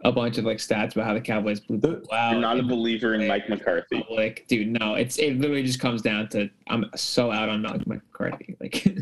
[0.04, 2.32] a bunch of like stats about how the Cowboys blew The- wow.
[2.32, 4.04] You're not a believer in Mike McCarthy.
[4.10, 7.86] Like, dude, no, it's it literally just comes down to I'm so out on Mike
[7.86, 8.56] McCarthy.
[8.60, 8.86] Like,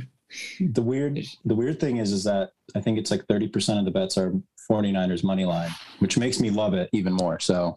[0.61, 3.91] The weird the weird thing is is that I think it's like 30% of the
[3.91, 4.33] bets are
[4.69, 7.39] 49ers money line, which makes me love it even more.
[7.39, 7.77] So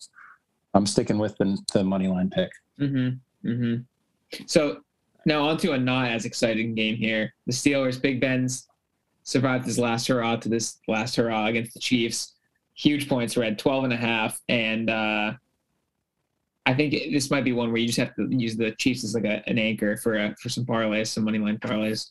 [0.74, 2.50] I'm sticking with the, the money line pick.
[2.80, 3.48] Mm-hmm.
[3.50, 4.44] Mm-hmm.
[4.48, 4.80] So
[5.26, 7.34] now on to a not as exciting game here.
[7.46, 8.68] The Steelers, Big Ben's
[9.24, 12.37] survived his last hurrah to this last hurrah against the Chiefs.
[12.78, 14.40] Huge points spread, 12 and a half.
[14.48, 15.34] And uh,
[16.66, 19.16] I think this might be one where you just have to use the Chiefs as
[19.16, 22.10] like a, an anchor for a, for some parlays, some money line parlays.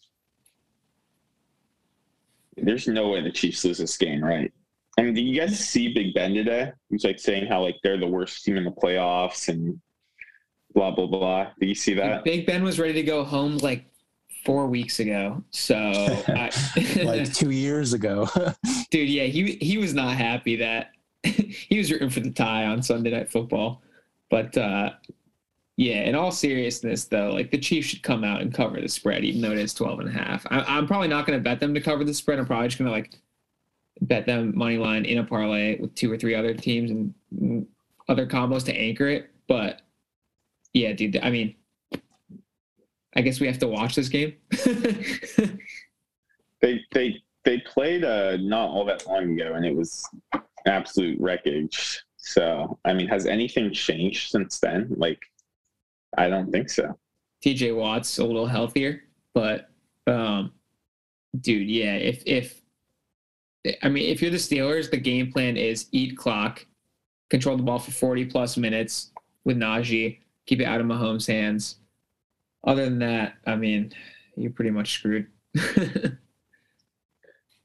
[2.56, 4.52] There's no way the Chiefs lose this game, right?
[4.98, 6.72] I mean, did you guys see Big Ben today?
[6.90, 9.78] He's like saying how like they're the worst team in the playoffs and
[10.74, 11.50] blah blah blah.
[11.60, 12.24] Did you see that?
[12.24, 13.84] Big Ben was ready to go home like
[14.46, 15.44] four weeks ago.
[15.50, 15.76] So,
[16.28, 16.50] I,
[17.02, 18.26] Like two years ago.
[18.90, 22.82] dude, yeah, he he was not happy that he was rooting for the tie on
[22.82, 23.82] Sunday Night Football.
[24.30, 24.90] But uh,
[25.76, 29.24] yeah, in all seriousness, though, like the Chiefs should come out and cover the spread,
[29.24, 30.46] even though it is 12 and a half.
[30.50, 32.38] I, I'm probably not going to bet them to cover the spread.
[32.38, 33.18] I'm probably just going to like
[34.02, 37.66] bet them money line in a parlay with two or three other teams and
[38.08, 39.30] other combos to anchor it.
[39.48, 39.82] But
[40.72, 41.54] yeah, dude, I mean,
[43.14, 44.34] I guess we have to watch this game.
[46.60, 50.06] They they they played uh not all that long ago, and it was
[50.66, 52.04] absolute wreckage.
[52.18, 54.92] So I mean, has anything changed since then?
[54.96, 55.22] Like,
[56.18, 56.98] I don't think so.
[57.44, 59.70] TJ Watt's a little healthier, but
[60.06, 60.52] um,
[61.40, 62.60] dude, yeah, if if
[63.82, 66.66] I mean if you're the Steelers, the game plan is eat clock,
[67.30, 69.12] control the ball for 40 plus minutes
[69.44, 71.76] with Najee, keep it out of Mahomes' hands.
[72.66, 73.92] Other than that, I mean,
[74.36, 75.28] you're pretty much screwed.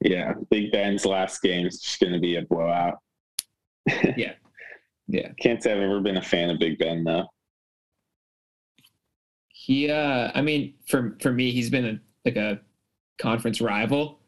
[0.01, 2.99] Yeah, Big Ben's last game is just going to be a blowout.
[4.17, 4.33] Yeah.
[5.07, 5.29] Yeah.
[5.41, 7.27] Can't say I've ever been a fan of Big Ben though.
[9.49, 12.59] he uh i mean for for me he's been a like a
[13.19, 14.19] conference rival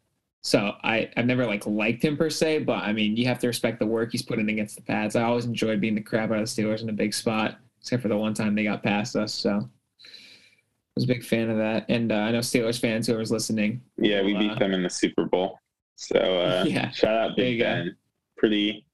[0.41, 3.47] so i i've never like liked him per se but i mean you have to
[3.47, 6.29] respect the work he's put in against the pats i always enjoyed being the crap
[6.29, 8.83] out of the steelers in a big spot except for the one time they got
[8.83, 12.79] past us so I was a big fan of that and uh, i know steelers
[12.79, 15.57] fans whoever's listening Yeah, we Uh, beat them in the Super Bowl.
[15.95, 17.65] So uh, Yeah, shout out Big go.
[17.65, 17.95] Ben.
[18.37, 18.85] Pretty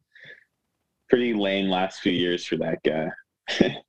[1.09, 3.09] pretty lame last few years for that guy.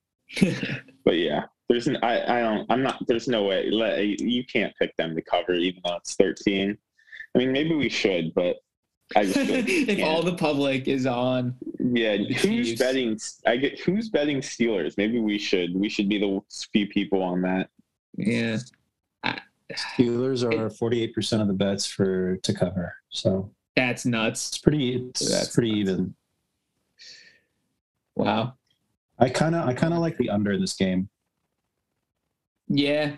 [1.04, 4.96] But yeah, there's an, I I don't I'm not there's no way you can't pick
[4.96, 6.76] them to cover even though it's 13.
[7.34, 8.56] I mean maybe we should, but
[9.16, 13.56] I just feel like we if all the public is on yeah who's betting I
[13.56, 14.96] get who's betting Steelers?
[14.96, 16.40] Maybe we should we should be the
[16.72, 17.70] few people on that.
[18.16, 18.58] yeah
[19.76, 22.94] Steelers are 48% of the bets for to cover.
[23.10, 25.90] So that's nuts it's pretty it's That's pretty nuts.
[25.90, 26.14] even.
[28.16, 28.54] wow
[29.18, 31.08] I kind of I kind of like the under in this game.
[32.68, 33.16] Yeah.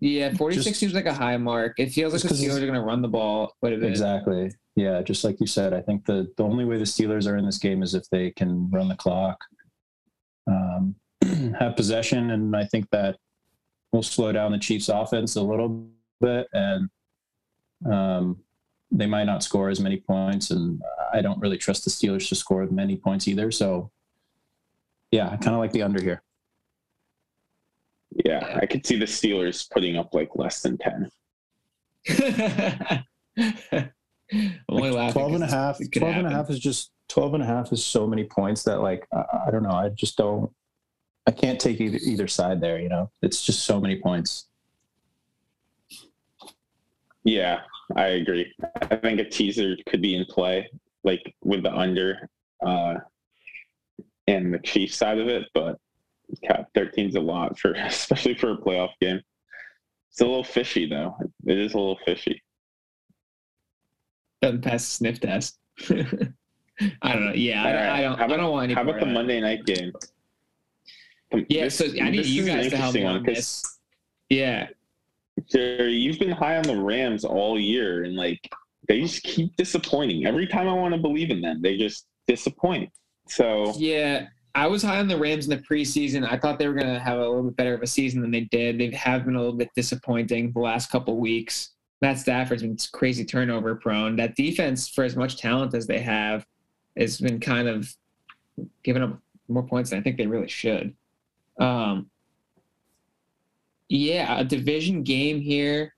[0.00, 1.74] Yeah, 46 Just- seems like a high mark.
[1.78, 3.88] It feels like the Steelers are going to run the ball quite a bit.
[3.90, 4.52] Exactly.
[4.76, 7.44] Yeah, just like you said, I think the the only way the Steelers are in
[7.46, 9.38] this game is if they can run the clock,
[10.46, 10.94] um,
[11.58, 13.16] have possession, and I think that
[13.92, 15.86] will slow down the Chiefs' offense a little
[16.20, 16.88] bit, and
[17.90, 18.38] um,
[18.90, 20.50] they might not score as many points.
[20.50, 20.80] And
[21.12, 23.50] I don't really trust the Steelers to score many points either.
[23.50, 23.90] So,
[25.10, 26.22] yeah, I kind of like the under here.
[28.24, 31.10] Yeah, I could see the Steelers putting up like less than 10.
[34.70, 36.58] Only Like, laughing 12 and a 'cause half it could 12 and a half is
[36.58, 39.70] just 12 and a half is so many points that like I, I don't know
[39.70, 40.50] i just don't
[41.28, 44.48] i can't take either, either side there you know it's just so many points
[47.28, 47.60] Yeah,
[47.94, 48.50] I agree.
[48.90, 50.70] I think a teaser could be in play,
[51.04, 52.28] like with the under
[52.64, 52.94] uh,
[54.26, 55.78] and the Chiefs side of it, but
[56.42, 59.20] yeah, 13's a lot for especially for a playoff game.
[60.10, 61.16] It's a little fishy though.
[61.46, 62.42] It is a little fishy.
[64.40, 65.58] Doesn't pass the sniff test.
[65.90, 67.32] I don't know.
[67.34, 68.18] Yeah, I, Alright, I don't.
[68.18, 68.74] how I don't want any.
[68.74, 69.12] How about the of.
[69.12, 69.92] Monday night game?
[71.32, 73.64] Um, Yeah, this- so I need you guys to help me on this.
[74.28, 74.68] Yeah,
[75.50, 78.40] Jerry, you've been high on the Rams all year, and like
[78.88, 80.26] they just keep disappointing.
[80.26, 82.90] Every time I want to believe in them, they just disappoint.
[83.28, 84.28] So yeah.
[84.54, 86.28] I was high on the Rams in the preseason.
[86.28, 88.32] I thought they were going to have a little bit better of a season than
[88.32, 88.78] they did.
[88.78, 91.74] They have been a little bit disappointing the last couple weeks.
[92.02, 94.16] Matt Stafford's been crazy turnover prone.
[94.16, 96.44] That defense, for as much talent as they have,
[96.96, 97.94] has been kind of
[98.82, 100.94] giving up more points than I think they really should.
[101.58, 102.10] Um,
[103.88, 105.94] yeah, a division game here,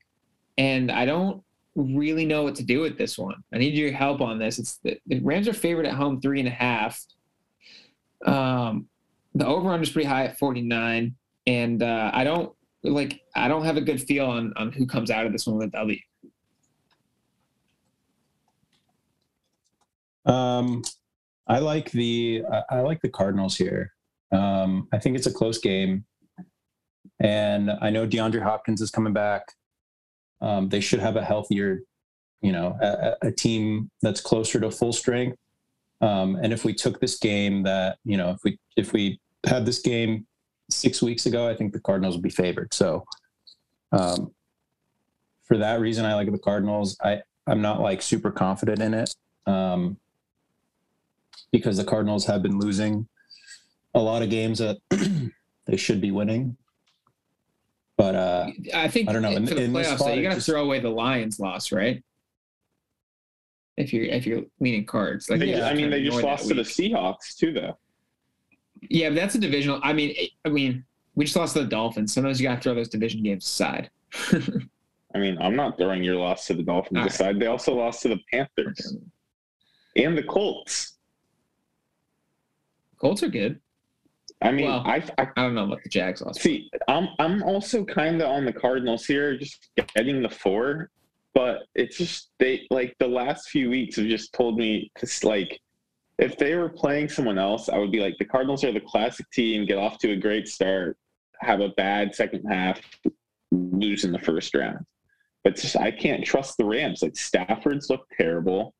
[0.57, 1.43] and I don't
[1.75, 3.35] really know what to do with this one.
[3.53, 4.59] I need your help on this.
[4.59, 7.03] It's the, the Rams are favored at home three and a half.
[8.25, 8.87] Um,
[9.35, 11.15] the over under is pretty high at 49,
[11.47, 13.21] and uh, I don't like.
[13.35, 15.67] I don't have a good feel on on who comes out of this one with
[15.69, 15.99] a W.
[20.25, 20.83] Um,
[21.47, 23.93] I like the I, I like the Cardinals here.
[24.31, 26.05] Um, I think it's a close game,
[27.19, 29.43] and I know DeAndre Hopkins is coming back.
[30.41, 31.81] Um, they should have a healthier,
[32.41, 35.37] you know, a, a- team that's closer to full strength.
[35.99, 39.65] Um, and if we took this game, that you know, if we if we had
[39.65, 40.25] this game
[40.69, 42.73] six weeks ago, I think the Cardinals would be favored.
[42.73, 43.05] So,
[43.91, 44.31] um,
[45.43, 46.97] for that reason, I like the Cardinals.
[47.03, 49.13] I I'm not like super confident in it.
[49.45, 49.97] Um,
[51.51, 53.07] because the Cardinals have been losing
[53.93, 54.77] a lot of games that
[55.65, 56.57] they should be winning.
[57.97, 59.31] But uh, I think I don't know.
[59.31, 60.89] In- for the in this playoffs, spot, you it got to just- throw away the
[60.89, 62.03] Lions loss, right?
[63.77, 66.47] If you're if you're leaning cards, like they you just- I mean, they just lost
[66.47, 66.61] to the.
[66.61, 67.77] Seahawks too, though.
[68.89, 69.79] Yeah, but that's a divisional.
[69.83, 70.83] I mean, I mean,
[71.15, 72.13] we just lost to the Dolphins.
[72.13, 73.91] Sometimes you got to throw those division games aside.
[75.13, 77.11] I mean, I'm not throwing your loss to the Dolphins All right.
[77.11, 77.39] aside.
[77.39, 78.95] They also lost to the Panthers
[79.95, 80.97] and the Colts.
[82.97, 83.59] Colts are good.
[84.41, 86.39] I mean, Well- I, I I don't know about the Jags loss.
[86.39, 86.69] see.
[86.87, 90.89] I'm I'm also kind of on the Cardinals here, just getting the four,
[91.33, 95.59] but it's just they like the last few weeks have just told me because like
[96.17, 99.29] if they were playing someone else, I would be like the Cardinals are the classic
[99.31, 100.97] team, get off to a great start,
[101.39, 102.79] have a bad second half,
[103.51, 104.85] lose in the first round.
[105.43, 107.01] But just, I can't trust the Rams.
[107.01, 108.75] Like Stafford's looked terrible.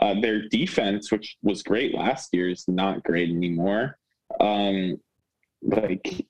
[0.00, 3.98] Uh, their defense, which was great last year, is not great anymore.
[4.40, 5.00] Um,
[5.62, 6.26] like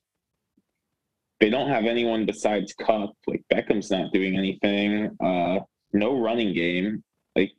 [1.41, 3.13] they don't have anyone besides Kupp.
[3.27, 5.17] Like Beckham's not doing anything.
[5.23, 5.61] Uh,
[5.93, 7.03] no running game.
[7.37, 7.53] Like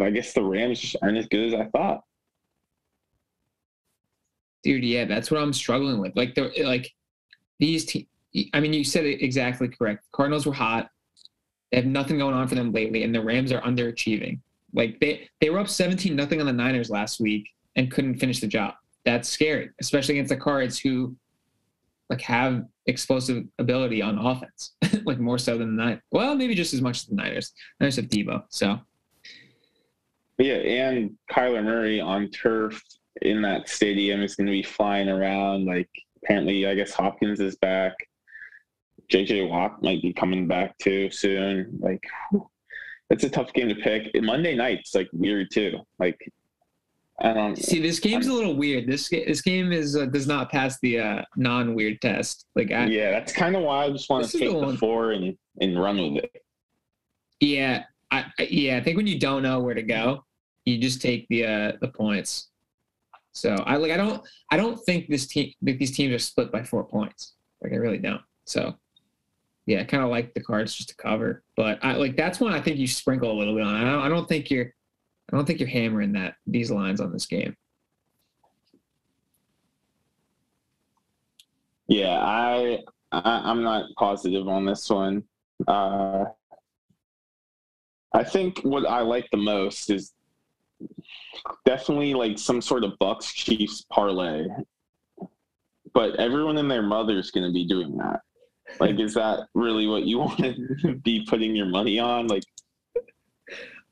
[0.00, 2.00] I guess the Rams just aren't as good as I thought.
[4.62, 6.92] dude yeah that's what i'm struggling with like the like
[7.58, 8.08] these te-
[8.52, 10.90] i mean you said it exactly correct cardinals were hot
[11.70, 14.38] they have nothing going on for them lately and the rams are underachieving
[14.74, 18.40] like they they were up 17 nothing on the niners last week and couldn't finish
[18.40, 18.74] the job
[19.04, 21.14] that's scary especially against the cards who
[22.08, 24.72] like have explosive ability on offense
[25.04, 28.06] like more so than the well maybe just as much as the niners niners have
[28.06, 28.80] Deebo so
[30.40, 32.82] yeah, and Kyler Murray on turf
[33.22, 35.66] in that stadium is going to be flying around.
[35.66, 35.90] Like
[36.22, 37.94] apparently, I guess Hopkins is back.
[39.12, 41.78] JJ Watt might be coming back too soon.
[41.80, 42.02] Like
[43.10, 44.10] it's a tough game to pick.
[44.22, 45.80] Monday night's like weird too.
[45.98, 46.18] Like
[47.22, 47.56] I don't.
[47.56, 48.86] See, this game's a little weird.
[48.86, 52.46] This this game is uh, does not pass the uh, non-weird test.
[52.56, 54.76] Like, I, yeah, that's kind of why I just want to is the take the
[54.78, 56.42] four and and run with it.
[57.40, 58.76] yeah, I, I- yeah.
[58.78, 60.24] I think when you don't know where to go,
[60.64, 62.48] you just take the uh, the points.
[63.32, 66.62] So I like I don't I don't think this team these teams are split by
[66.64, 67.34] four points.
[67.62, 68.22] Like I really don't.
[68.46, 68.74] So
[69.66, 71.42] yeah, I kind of like the cards just to cover.
[71.54, 73.74] But I like that's when I think you sprinkle a little bit on.
[73.74, 74.74] I don't, I don't think you're
[75.30, 77.56] I don't think you're hammering that these lines on this game.
[81.86, 82.80] Yeah, I,
[83.12, 85.24] I I'm not positive on this one.
[85.66, 86.24] Uh,
[88.12, 90.12] I think what I like the most is
[91.64, 94.46] definitely like some sort of Bucks Chiefs parlay.
[95.92, 98.20] But everyone and their mother's going to be doing that.
[98.78, 102.26] Like, is that really what you want to be putting your money on?
[102.28, 102.44] Like,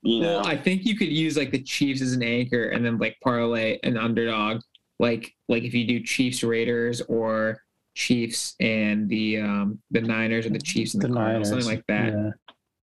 [0.08, 2.84] you know, Well, I think you could use like the Chiefs as an anchor and
[2.84, 4.60] then like parlay an underdog.
[4.98, 7.62] Like like if you do Chiefs Raiders or
[7.94, 11.78] Chiefs and the um the Niners or the Chiefs and the, the Cardinals, Niners, something
[11.78, 12.12] like that.
[12.12, 12.30] Yeah.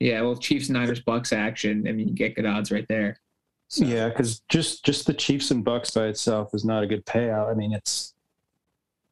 [0.02, 1.86] Yeah, well, Chiefs, and Niners, Bucks action.
[1.86, 3.20] I mean, you get good odds right there.
[3.68, 3.84] So.
[3.84, 7.48] Yeah, because just just the Chiefs and Bucks by itself is not a good payout.
[7.48, 8.12] I mean, it's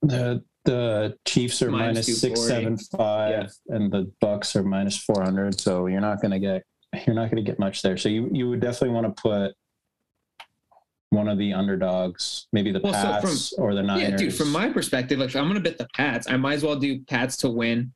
[0.02, 3.76] the the Chiefs are minus, minus six seven five, yeah.
[3.76, 5.60] and the Bucks are minus four hundred.
[5.60, 6.64] So you're not going to get
[7.06, 7.96] you're not going to get much there.
[7.96, 9.54] So you you would definitely want to put
[11.10, 14.10] one of the underdogs, maybe the well, Pats so from, or the Niners.
[14.10, 14.34] Yeah, dude.
[14.34, 17.00] From my perspective, like I'm going to bet the Pats, I might as well do
[17.02, 17.92] Pats to win,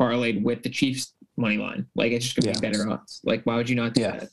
[0.00, 1.86] parlayed with the Chiefs money line.
[1.94, 2.70] Like it's just going to yeah.
[2.70, 3.20] be better odds.
[3.24, 4.18] Like why would you not do yeah.
[4.18, 4.28] that?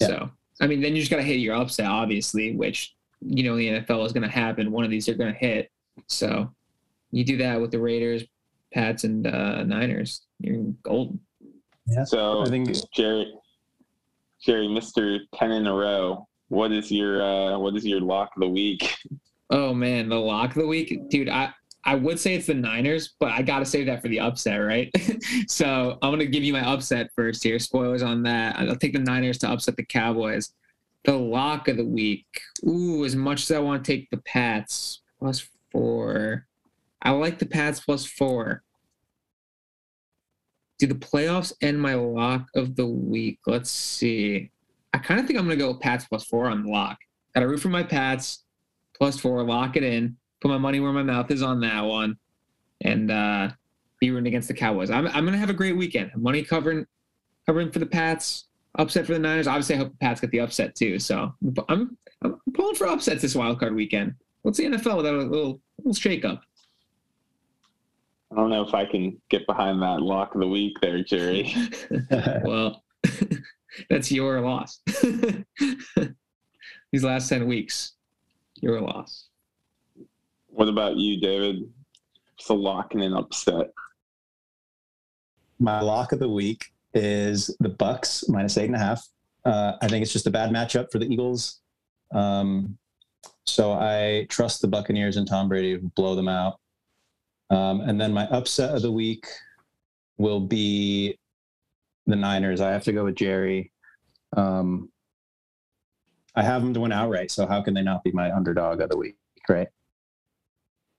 [0.00, 0.06] Yeah.
[0.06, 0.30] So
[0.60, 3.68] I mean, then you just got to hit your upset, obviously, which you know the
[3.68, 4.70] NFL is going to happen.
[4.70, 5.70] One of these are going to hit.
[6.06, 6.52] So
[7.10, 8.24] you do that with the Raiders,
[8.72, 10.22] Pats, and uh, Niners.
[10.40, 11.20] You're golden.
[11.88, 12.04] Yeah.
[12.04, 13.32] So I think Jerry,
[14.40, 16.26] Jerry, Mister Ten in a row.
[16.48, 18.94] What is your uh, what is your lock of the week?
[19.50, 21.30] Oh man, the lock of the week, dude.
[21.30, 24.20] I I would say it's the Niners, but I got to save that for the
[24.20, 24.92] upset, right?
[25.48, 27.58] so I'm going to give you my upset first here.
[27.58, 28.56] Spoilers on that.
[28.58, 30.52] I'll take the Niners to upset the Cowboys.
[31.04, 32.26] The lock of the week.
[32.66, 36.46] Ooh, as much as I want to take the Pats plus four,
[37.00, 38.62] I like the Pats plus four.
[40.78, 43.40] Do the playoffs end my lock of the week?
[43.46, 44.50] Let's see.
[44.94, 46.98] I kind of think I'm going to go Pats plus four on the lock.
[47.34, 48.44] Got to root for my Pats
[48.96, 52.16] plus four, lock it in, put my money where my mouth is on that one,
[52.82, 53.50] and uh,
[54.00, 54.90] be rooting against the Cowboys.
[54.90, 56.10] I'm, I'm going to have a great weekend.
[56.16, 56.86] Money covering
[57.46, 58.44] covering for the Pats,
[58.76, 59.46] upset for the Niners.
[59.46, 60.98] Obviously, I hope the Pats get the upset too.
[60.98, 61.32] So
[61.68, 64.14] I'm I'm pulling for upsets this wild card weekend.
[64.42, 66.42] What's the NFL without a little little shake up?
[68.30, 71.54] I don't know if I can get behind that lock of the week there, Jerry.
[72.44, 72.82] well,
[73.90, 74.80] that's your loss.
[76.92, 77.92] These last 10 weeks,
[78.60, 79.28] your loss.
[80.48, 81.70] What about you, David?
[82.38, 83.70] It's a lock and an upset.
[85.58, 89.06] My lock of the week is the Bucks minus eight and a half.
[89.44, 91.60] Uh, I think it's just a bad matchup for the Eagles.
[92.12, 92.78] Um,
[93.44, 96.60] so I trust the Buccaneers and Tom Brady to blow them out.
[97.50, 99.26] Um, and then my upset of the week
[100.18, 101.16] will be
[102.06, 102.60] the Niners.
[102.60, 103.72] I have to go with Jerry.
[104.36, 104.90] Um,
[106.34, 108.90] I have them to win outright, so how can they not be my underdog of
[108.90, 109.16] the week,
[109.48, 109.68] right?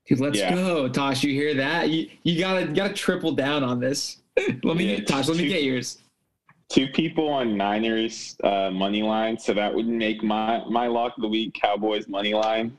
[0.06, 0.54] Dude, let's yeah.
[0.54, 1.24] go, Tosh.
[1.24, 1.90] You hear that?
[1.90, 4.18] You you gotta gotta triple down on this.
[4.64, 5.28] let me yeah, Tosh.
[5.28, 6.00] Let two, me get yours.
[6.70, 11.22] Two people on Niners uh, money line, so that would make my my lock of
[11.22, 12.76] the week Cowboys money line.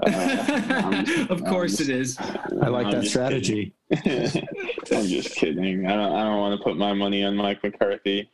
[0.00, 2.18] Uh, of course just, it is.
[2.18, 3.74] I like I'm that strategy.
[3.92, 5.86] I'm just kidding.
[5.86, 6.12] I don't.
[6.14, 8.30] I don't want to put my money on Mike McCarthy,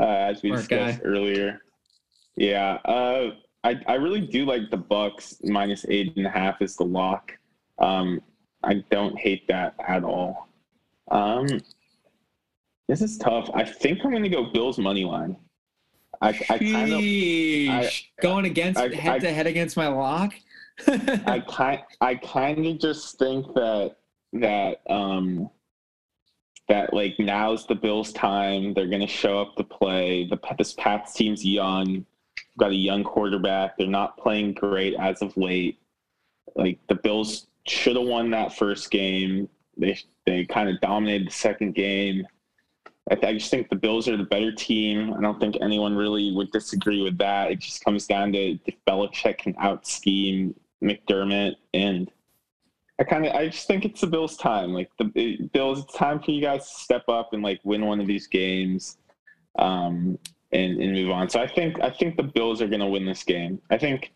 [0.00, 1.08] uh, as we Smart discussed guy.
[1.08, 1.60] earlier.
[2.36, 6.76] Yeah, uh, I I really do like the Bucks minus eight and a half is
[6.76, 7.32] the lock.
[7.78, 8.20] Um,
[8.64, 10.48] I don't hate that at all.
[11.10, 11.46] Um,
[12.88, 13.48] this is tough.
[13.54, 15.36] I think I'm going to go Bills money line.
[16.20, 17.92] I, I kind of
[18.22, 20.34] going against I, head to head against my lock.
[20.86, 23.96] I kind I kind of just think that
[24.34, 25.48] that um
[26.68, 28.74] that like now's the Bills' time.
[28.74, 30.26] They're going to show up to play.
[30.26, 32.04] The this Pats team's young,
[32.58, 33.78] got a young quarterback.
[33.78, 35.78] They're not playing great as of late.
[36.56, 39.48] Like the Bills should have won that first game.
[39.76, 42.26] They they kind of dominated the second game.
[43.10, 45.14] I, I, just think the Bills are the better team.
[45.14, 47.52] I don't think anyone really would disagree with that.
[47.52, 52.10] It just comes down to if Belichick can out scheme McDermott, and
[52.98, 54.72] I kind of I just think it's the Bills' time.
[54.72, 58.00] Like the Bills, it's time for you guys to step up and like win one
[58.00, 58.98] of these games,
[59.58, 60.18] um,
[60.52, 61.28] and and move on.
[61.28, 63.60] So I think I think the Bills are going to win this game.
[63.70, 64.12] I think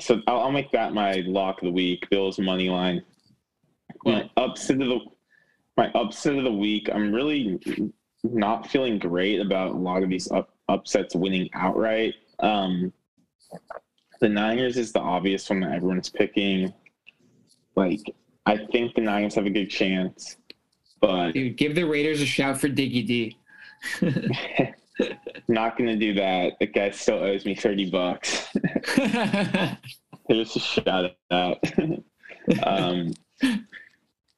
[0.00, 0.20] so.
[0.26, 2.08] I'll, I'll, make that my lock of the week.
[2.10, 3.02] Bills money line.
[4.04, 5.00] My upset of the
[5.76, 6.88] my upset of the week.
[6.92, 7.92] I'm really
[8.24, 12.14] not feeling great about a lot of these up, upsets winning outright.
[12.40, 12.92] Um,
[14.20, 16.72] the Niners is the obvious one that everyone's picking.
[17.74, 18.14] Like,
[18.46, 20.36] I think the Niners have a good chance,
[21.00, 23.38] but Dude, give the Raiders a shout for Diggy D.
[25.48, 26.54] not gonna do that.
[26.58, 28.48] The guy still owes me thirty bucks.
[30.28, 31.58] There's a shout out.
[32.62, 33.12] um,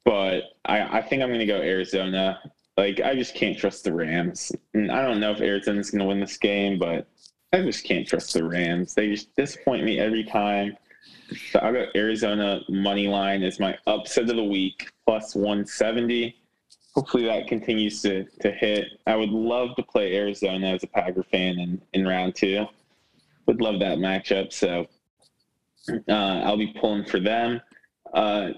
[0.05, 2.39] but I, I think I'm gonna go Arizona.
[2.77, 4.51] Like I just can't trust the Rams.
[4.73, 7.07] And I don't know if Arizona's gonna win this game, but
[7.51, 8.93] I just can't trust the Rams.
[8.93, 10.77] They just disappoint me every time.
[11.51, 16.35] So I'll go Arizona money line is my upset of the week, plus 170.
[16.93, 18.85] Hopefully that continues to, to hit.
[19.07, 22.65] I would love to play Arizona as a Packer fan in, in round two.
[23.45, 24.53] Would love that matchup.
[24.53, 24.87] So
[26.07, 27.61] uh, I'll be pulling for them.
[28.13, 28.49] Uh,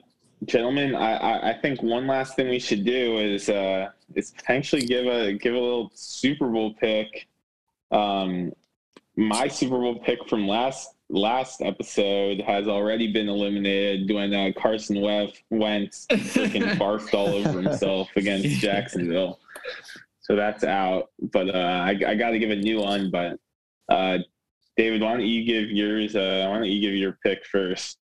[0.46, 4.82] gentlemen, I, I, I think one last thing we should do is uh, is potentially
[4.82, 7.28] give a give a little Super Bowl pick.
[7.92, 8.54] Um,
[9.22, 14.99] my Super Bowl pick from last last episode has already been eliminated when uh, Carson
[15.01, 19.39] Wentz went freaking barfed all over himself against Jacksonville.
[20.22, 21.09] So that's out.
[21.19, 23.11] But uh, I, I got to give a new one.
[23.11, 23.39] But
[23.89, 24.19] uh,
[24.78, 26.15] David, why don't you give yours?
[26.15, 27.97] Uh, why don't you give your pick first?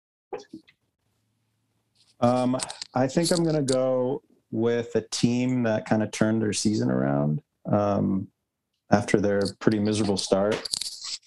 [2.21, 2.57] Um,
[2.93, 6.91] I think I'm going to go with a team that kind of turned their season
[6.91, 8.27] around um,
[8.91, 10.67] after their pretty miserable start,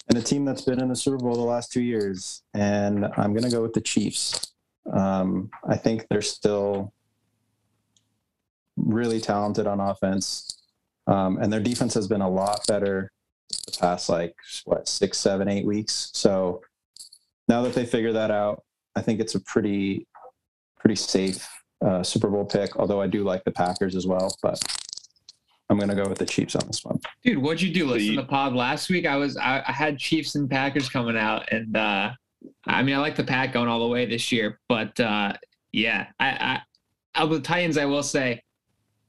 [0.09, 2.43] and a team that's been in the Super Bowl the last two years.
[2.53, 4.53] And I'm going to go with the Chiefs.
[4.91, 6.93] Um, I think they're still
[8.75, 10.61] really talented on offense,
[11.07, 13.11] um, and their defense has been a lot better
[13.65, 14.35] the past like
[14.65, 16.09] what six, seven, eight weeks.
[16.13, 16.61] So
[17.47, 18.63] now that they figure that out,
[18.95, 20.07] I think it's a pretty
[20.79, 21.47] pretty safe
[21.85, 22.75] uh, Super Bowl pick.
[22.77, 24.61] Although I do like the Packers as well, but
[25.69, 26.99] I'm gonna go with the Chiefs on this one.
[27.23, 27.87] Dude, what'd you do?
[27.87, 29.05] Listen to the pod last week.
[29.05, 32.11] I was I, I had Chiefs and Packers coming out, and uh,
[32.65, 35.33] I mean I like the Pack going all the way this year, but uh,
[35.71, 36.61] yeah, I,
[37.15, 38.41] I, the Titans I will say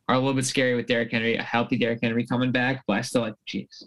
[0.08, 2.94] are a little bit scary with Derrick Henry, a healthy Derrick Henry coming back, but
[2.94, 3.86] I still like the Chiefs.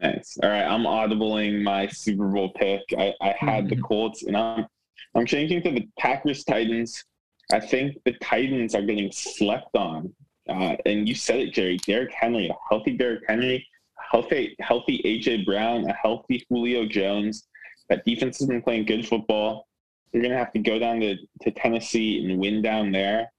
[0.00, 0.38] Nice.
[0.42, 2.80] All right, I'm audibling my Super Bowl pick.
[2.96, 3.76] I, I had the.
[3.82, 4.66] Colts, and I'm
[5.14, 7.04] I'm changing to the Packers Titans.
[7.52, 10.14] I think the Titans are getting slept on.
[10.50, 11.76] Uh, and you said it, Jerry.
[11.78, 13.66] Derrick Henry, a healthy Derrick Henry,
[14.10, 17.46] healthy, healthy AJ Brown, a healthy Julio Jones.
[17.88, 19.68] That defense has been playing good football.
[20.12, 23.30] You're gonna have to go down to, to Tennessee and win down there.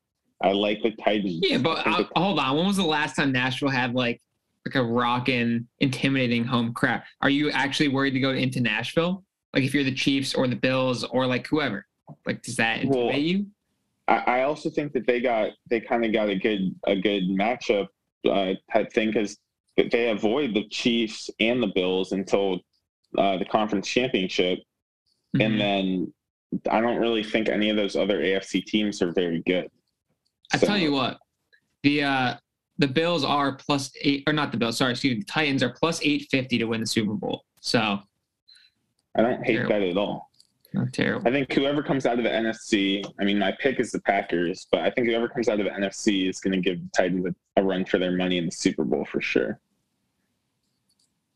[0.41, 1.39] I like the Titans.
[1.41, 2.57] Yeah, but uh, hold on.
[2.57, 4.22] When was the last time Nashville had like
[4.66, 7.03] like a rocking, intimidating home crowd?
[7.22, 9.24] Are you actually worried to go into Nashville?
[9.53, 11.86] Like if you're the Chiefs or the Bills or like whoever,
[12.26, 13.45] like does that intimidate well, you?
[14.16, 17.88] I, also think that they got they kind of got a good a good matchup
[18.30, 19.38] uh, type thing because
[19.78, 22.59] they avoid the Chiefs and the Bills until
[23.18, 24.59] uh, the conference championship,
[25.36, 25.41] mm-hmm.
[25.41, 26.14] and then
[26.70, 29.70] I don't really think any of those other AFC teams are very good.
[30.53, 30.68] I so.
[30.68, 31.20] tell you what,
[31.84, 32.36] the uh,
[32.78, 34.78] the Bills are plus eight, or not the Bills.
[34.78, 35.20] Sorry, excuse me.
[35.20, 37.45] The Titans are plus eight fifty to win the Super Bowl.
[37.62, 37.99] So
[39.16, 40.30] I don't hate that at all.
[40.74, 41.28] Not terrible.
[41.28, 44.67] I think whoever comes out of the NFC, I mean, my pick is the Packers,
[44.72, 47.26] but I think whoever comes out of the NFC is going to give the Titans
[47.26, 49.59] a, a run for their money in the Super Bowl for sure.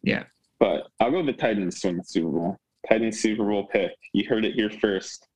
[0.03, 0.23] Yeah.
[0.59, 2.57] But I'll go with the Titans to win the Super Bowl.
[2.87, 3.91] Titans Super Bowl pick.
[4.13, 5.27] You heard it here first.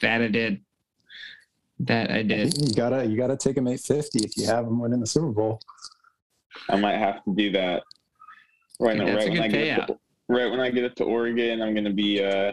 [0.00, 0.60] That I did.
[1.80, 2.56] That I did.
[2.58, 5.28] You gotta you gotta take them eight fifty if you have them winning the Super
[5.28, 5.60] Bowl.
[6.68, 7.84] I might have to do that.
[8.80, 9.98] Right, Dude, right when I get to,
[10.28, 12.52] right when I get up to Oregon, I'm gonna be uh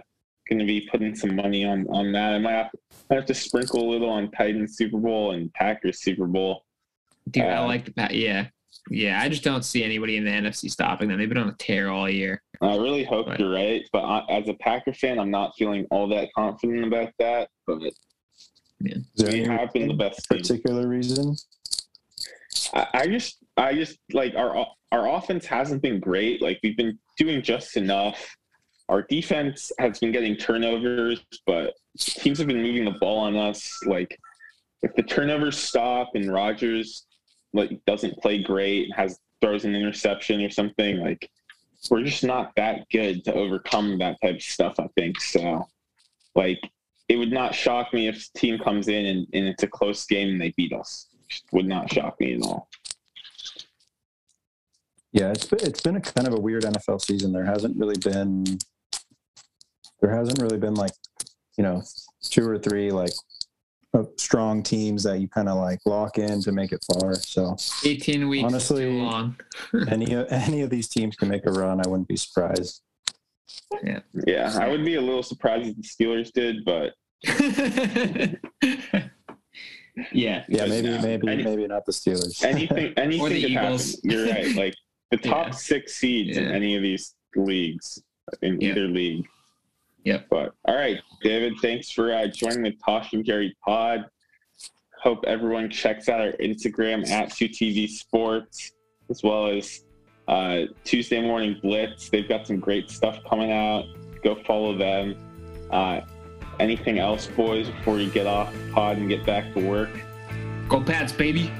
[0.50, 2.34] gonna be putting some money on on that.
[2.34, 2.72] I might have,
[3.12, 6.64] I have to sprinkle a little on Titans Super Bowl and Packers Super Bowl.
[7.30, 8.14] Dude, uh, I like the Pat.
[8.14, 8.48] Yeah,
[8.90, 9.22] yeah.
[9.22, 11.18] I just don't see anybody in the NFC stopping them.
[11.18, 12.42] They've been on a tear all year.
[12.62, 15.88] I really hope but, you're right, but I, as a Packer fan, I'm not feeling
[15.92, 17.50] all that confident about that.
[17.66, 17.80] But
[18.80, 18.98] yeah.
[19.18, 20.28] we have been the best.
[20.30, 20.90] Particular team.
[20.90, 21.36] reason?
[22.74, 26.42] I, I just, I just like our our offense hasn't been great.
[26.42, 28.36] Like we've been doing just enough.
[28.88, 33.80] Our defense has been getting turnovers, but teams have been moving the ball on us.
[33.86, 34.18] Like
[34.84, 37.06] if the turnovers stop and Rodgers
[37.54, 41.30] like doesn't play great, and has throws an interception or something, like
[41.90, 44.76] we're just not that good to overcome that type of stuff.
[44.80, 45.68] I think so.
[46.36, 46.60] Like
[47.10, 50.30] it would not shock me if team comes in and, and it's a close game
[50.30, 51.08] and they beat us.
[51.30, 52.70] It would not shock me at all.
[55.12, 57.32] Yeah, it's been, it's been a kind of a weird NFL season.
[57.32, 58.44] There hasn't really been
[60.02, 60.92] there hasn't really been like
[61.58, 61.82] you know
[62.22, 63.14] two or three like
[63.94, 67.16] uh, strong teams that you kind of like lock in to make it far.
[67.16, 69.00] So 18 weeks honestly,
[69.90, 71.80] any any of these teams can make a run.
[71.80, 72.82] I wouldn't be surprised.
[73.84, 76.94] Yeah, yeah, I would be a little surprised if the Steelers did, but
[80.12, 81.02] yeah, yeah, maybe, no.
[81.02, 82.44] maybe, Any, maybe not the Steelers.
[82.44, 83.96] Anything, anything could Eagles.
[83.96, 84.10] happen.
[84.10, 84.56] You're right.
[84.56, 84.76] Like
[85.12, 85.54] the top yeah.
[85.54, 86.44] six seeds yeah.
[86.44, 88.02] in any of these leagues
[88.42, 88.78] in yep.
[88.78, 89.26] either league.
[90.06, 90.28] Yep.
[90.30, 94.06] But all right, David, thanks for uh, joining the Tosh and Jerry pod.
[95.02, 98.72] Hope everyone checks out our Instagram at 2TV Sports
[99.10, 99.84] as well as
[100.28, 102.10] uh, Tuesday Morning Blitz.
[102.10, 103.86] They've got some great stuff coming out.
[104.24, 105.16] Go follow them.
[105.72, 106.02] Uh,
[106.60, 109.90] anything else, boys, before you get off the pod and get back to work?
[110.70, 111.52] Go Pats, baby.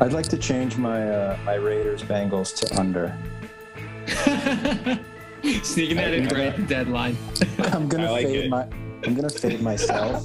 [0.00, 3.16] I'd like to change my uh, my Raiders Bengals to under.
[5.62, 7.16] Sneaking that in right at the deadline.
[7.58, 8.50] I'm gonna like fade it.
[8.50, 8.68] my
[9.04, 10.24] I'm gonna fade myself,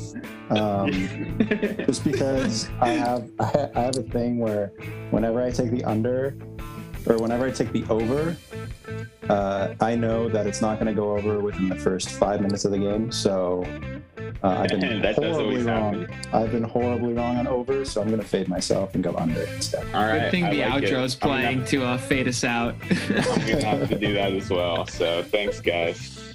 [0.50, 0.92] um,
[1.86, 4.68] just because I have I I have a thing where
[5.12, 6.36] whenever I take the under,
[7.06, 8.36] or whenever I take the over,
[9.30, 12.66] uh, I know that it's not going to go over within the first five minutes
[12.66, 13.12] of the game.
[13.12, 13.64] So
[14.44, 16.02] uh, I've been That does horribly always wrong.
[16.02, 16.18] happen.
[16.34, 19.42] I've been horribly wrong on over, so I'm going to fade myself and go under
[19.44, 19.86] instead.
[19.94, 20.20] All right.
[20.24, 20.90] Good thing I the like it.
[20.92, 22.76] outro's I'm gonna- playing to uh, fade us out.
[22.90, 24.86] I'm gonna have to do that as well.
[24.88, 26.33] So thanks, guys.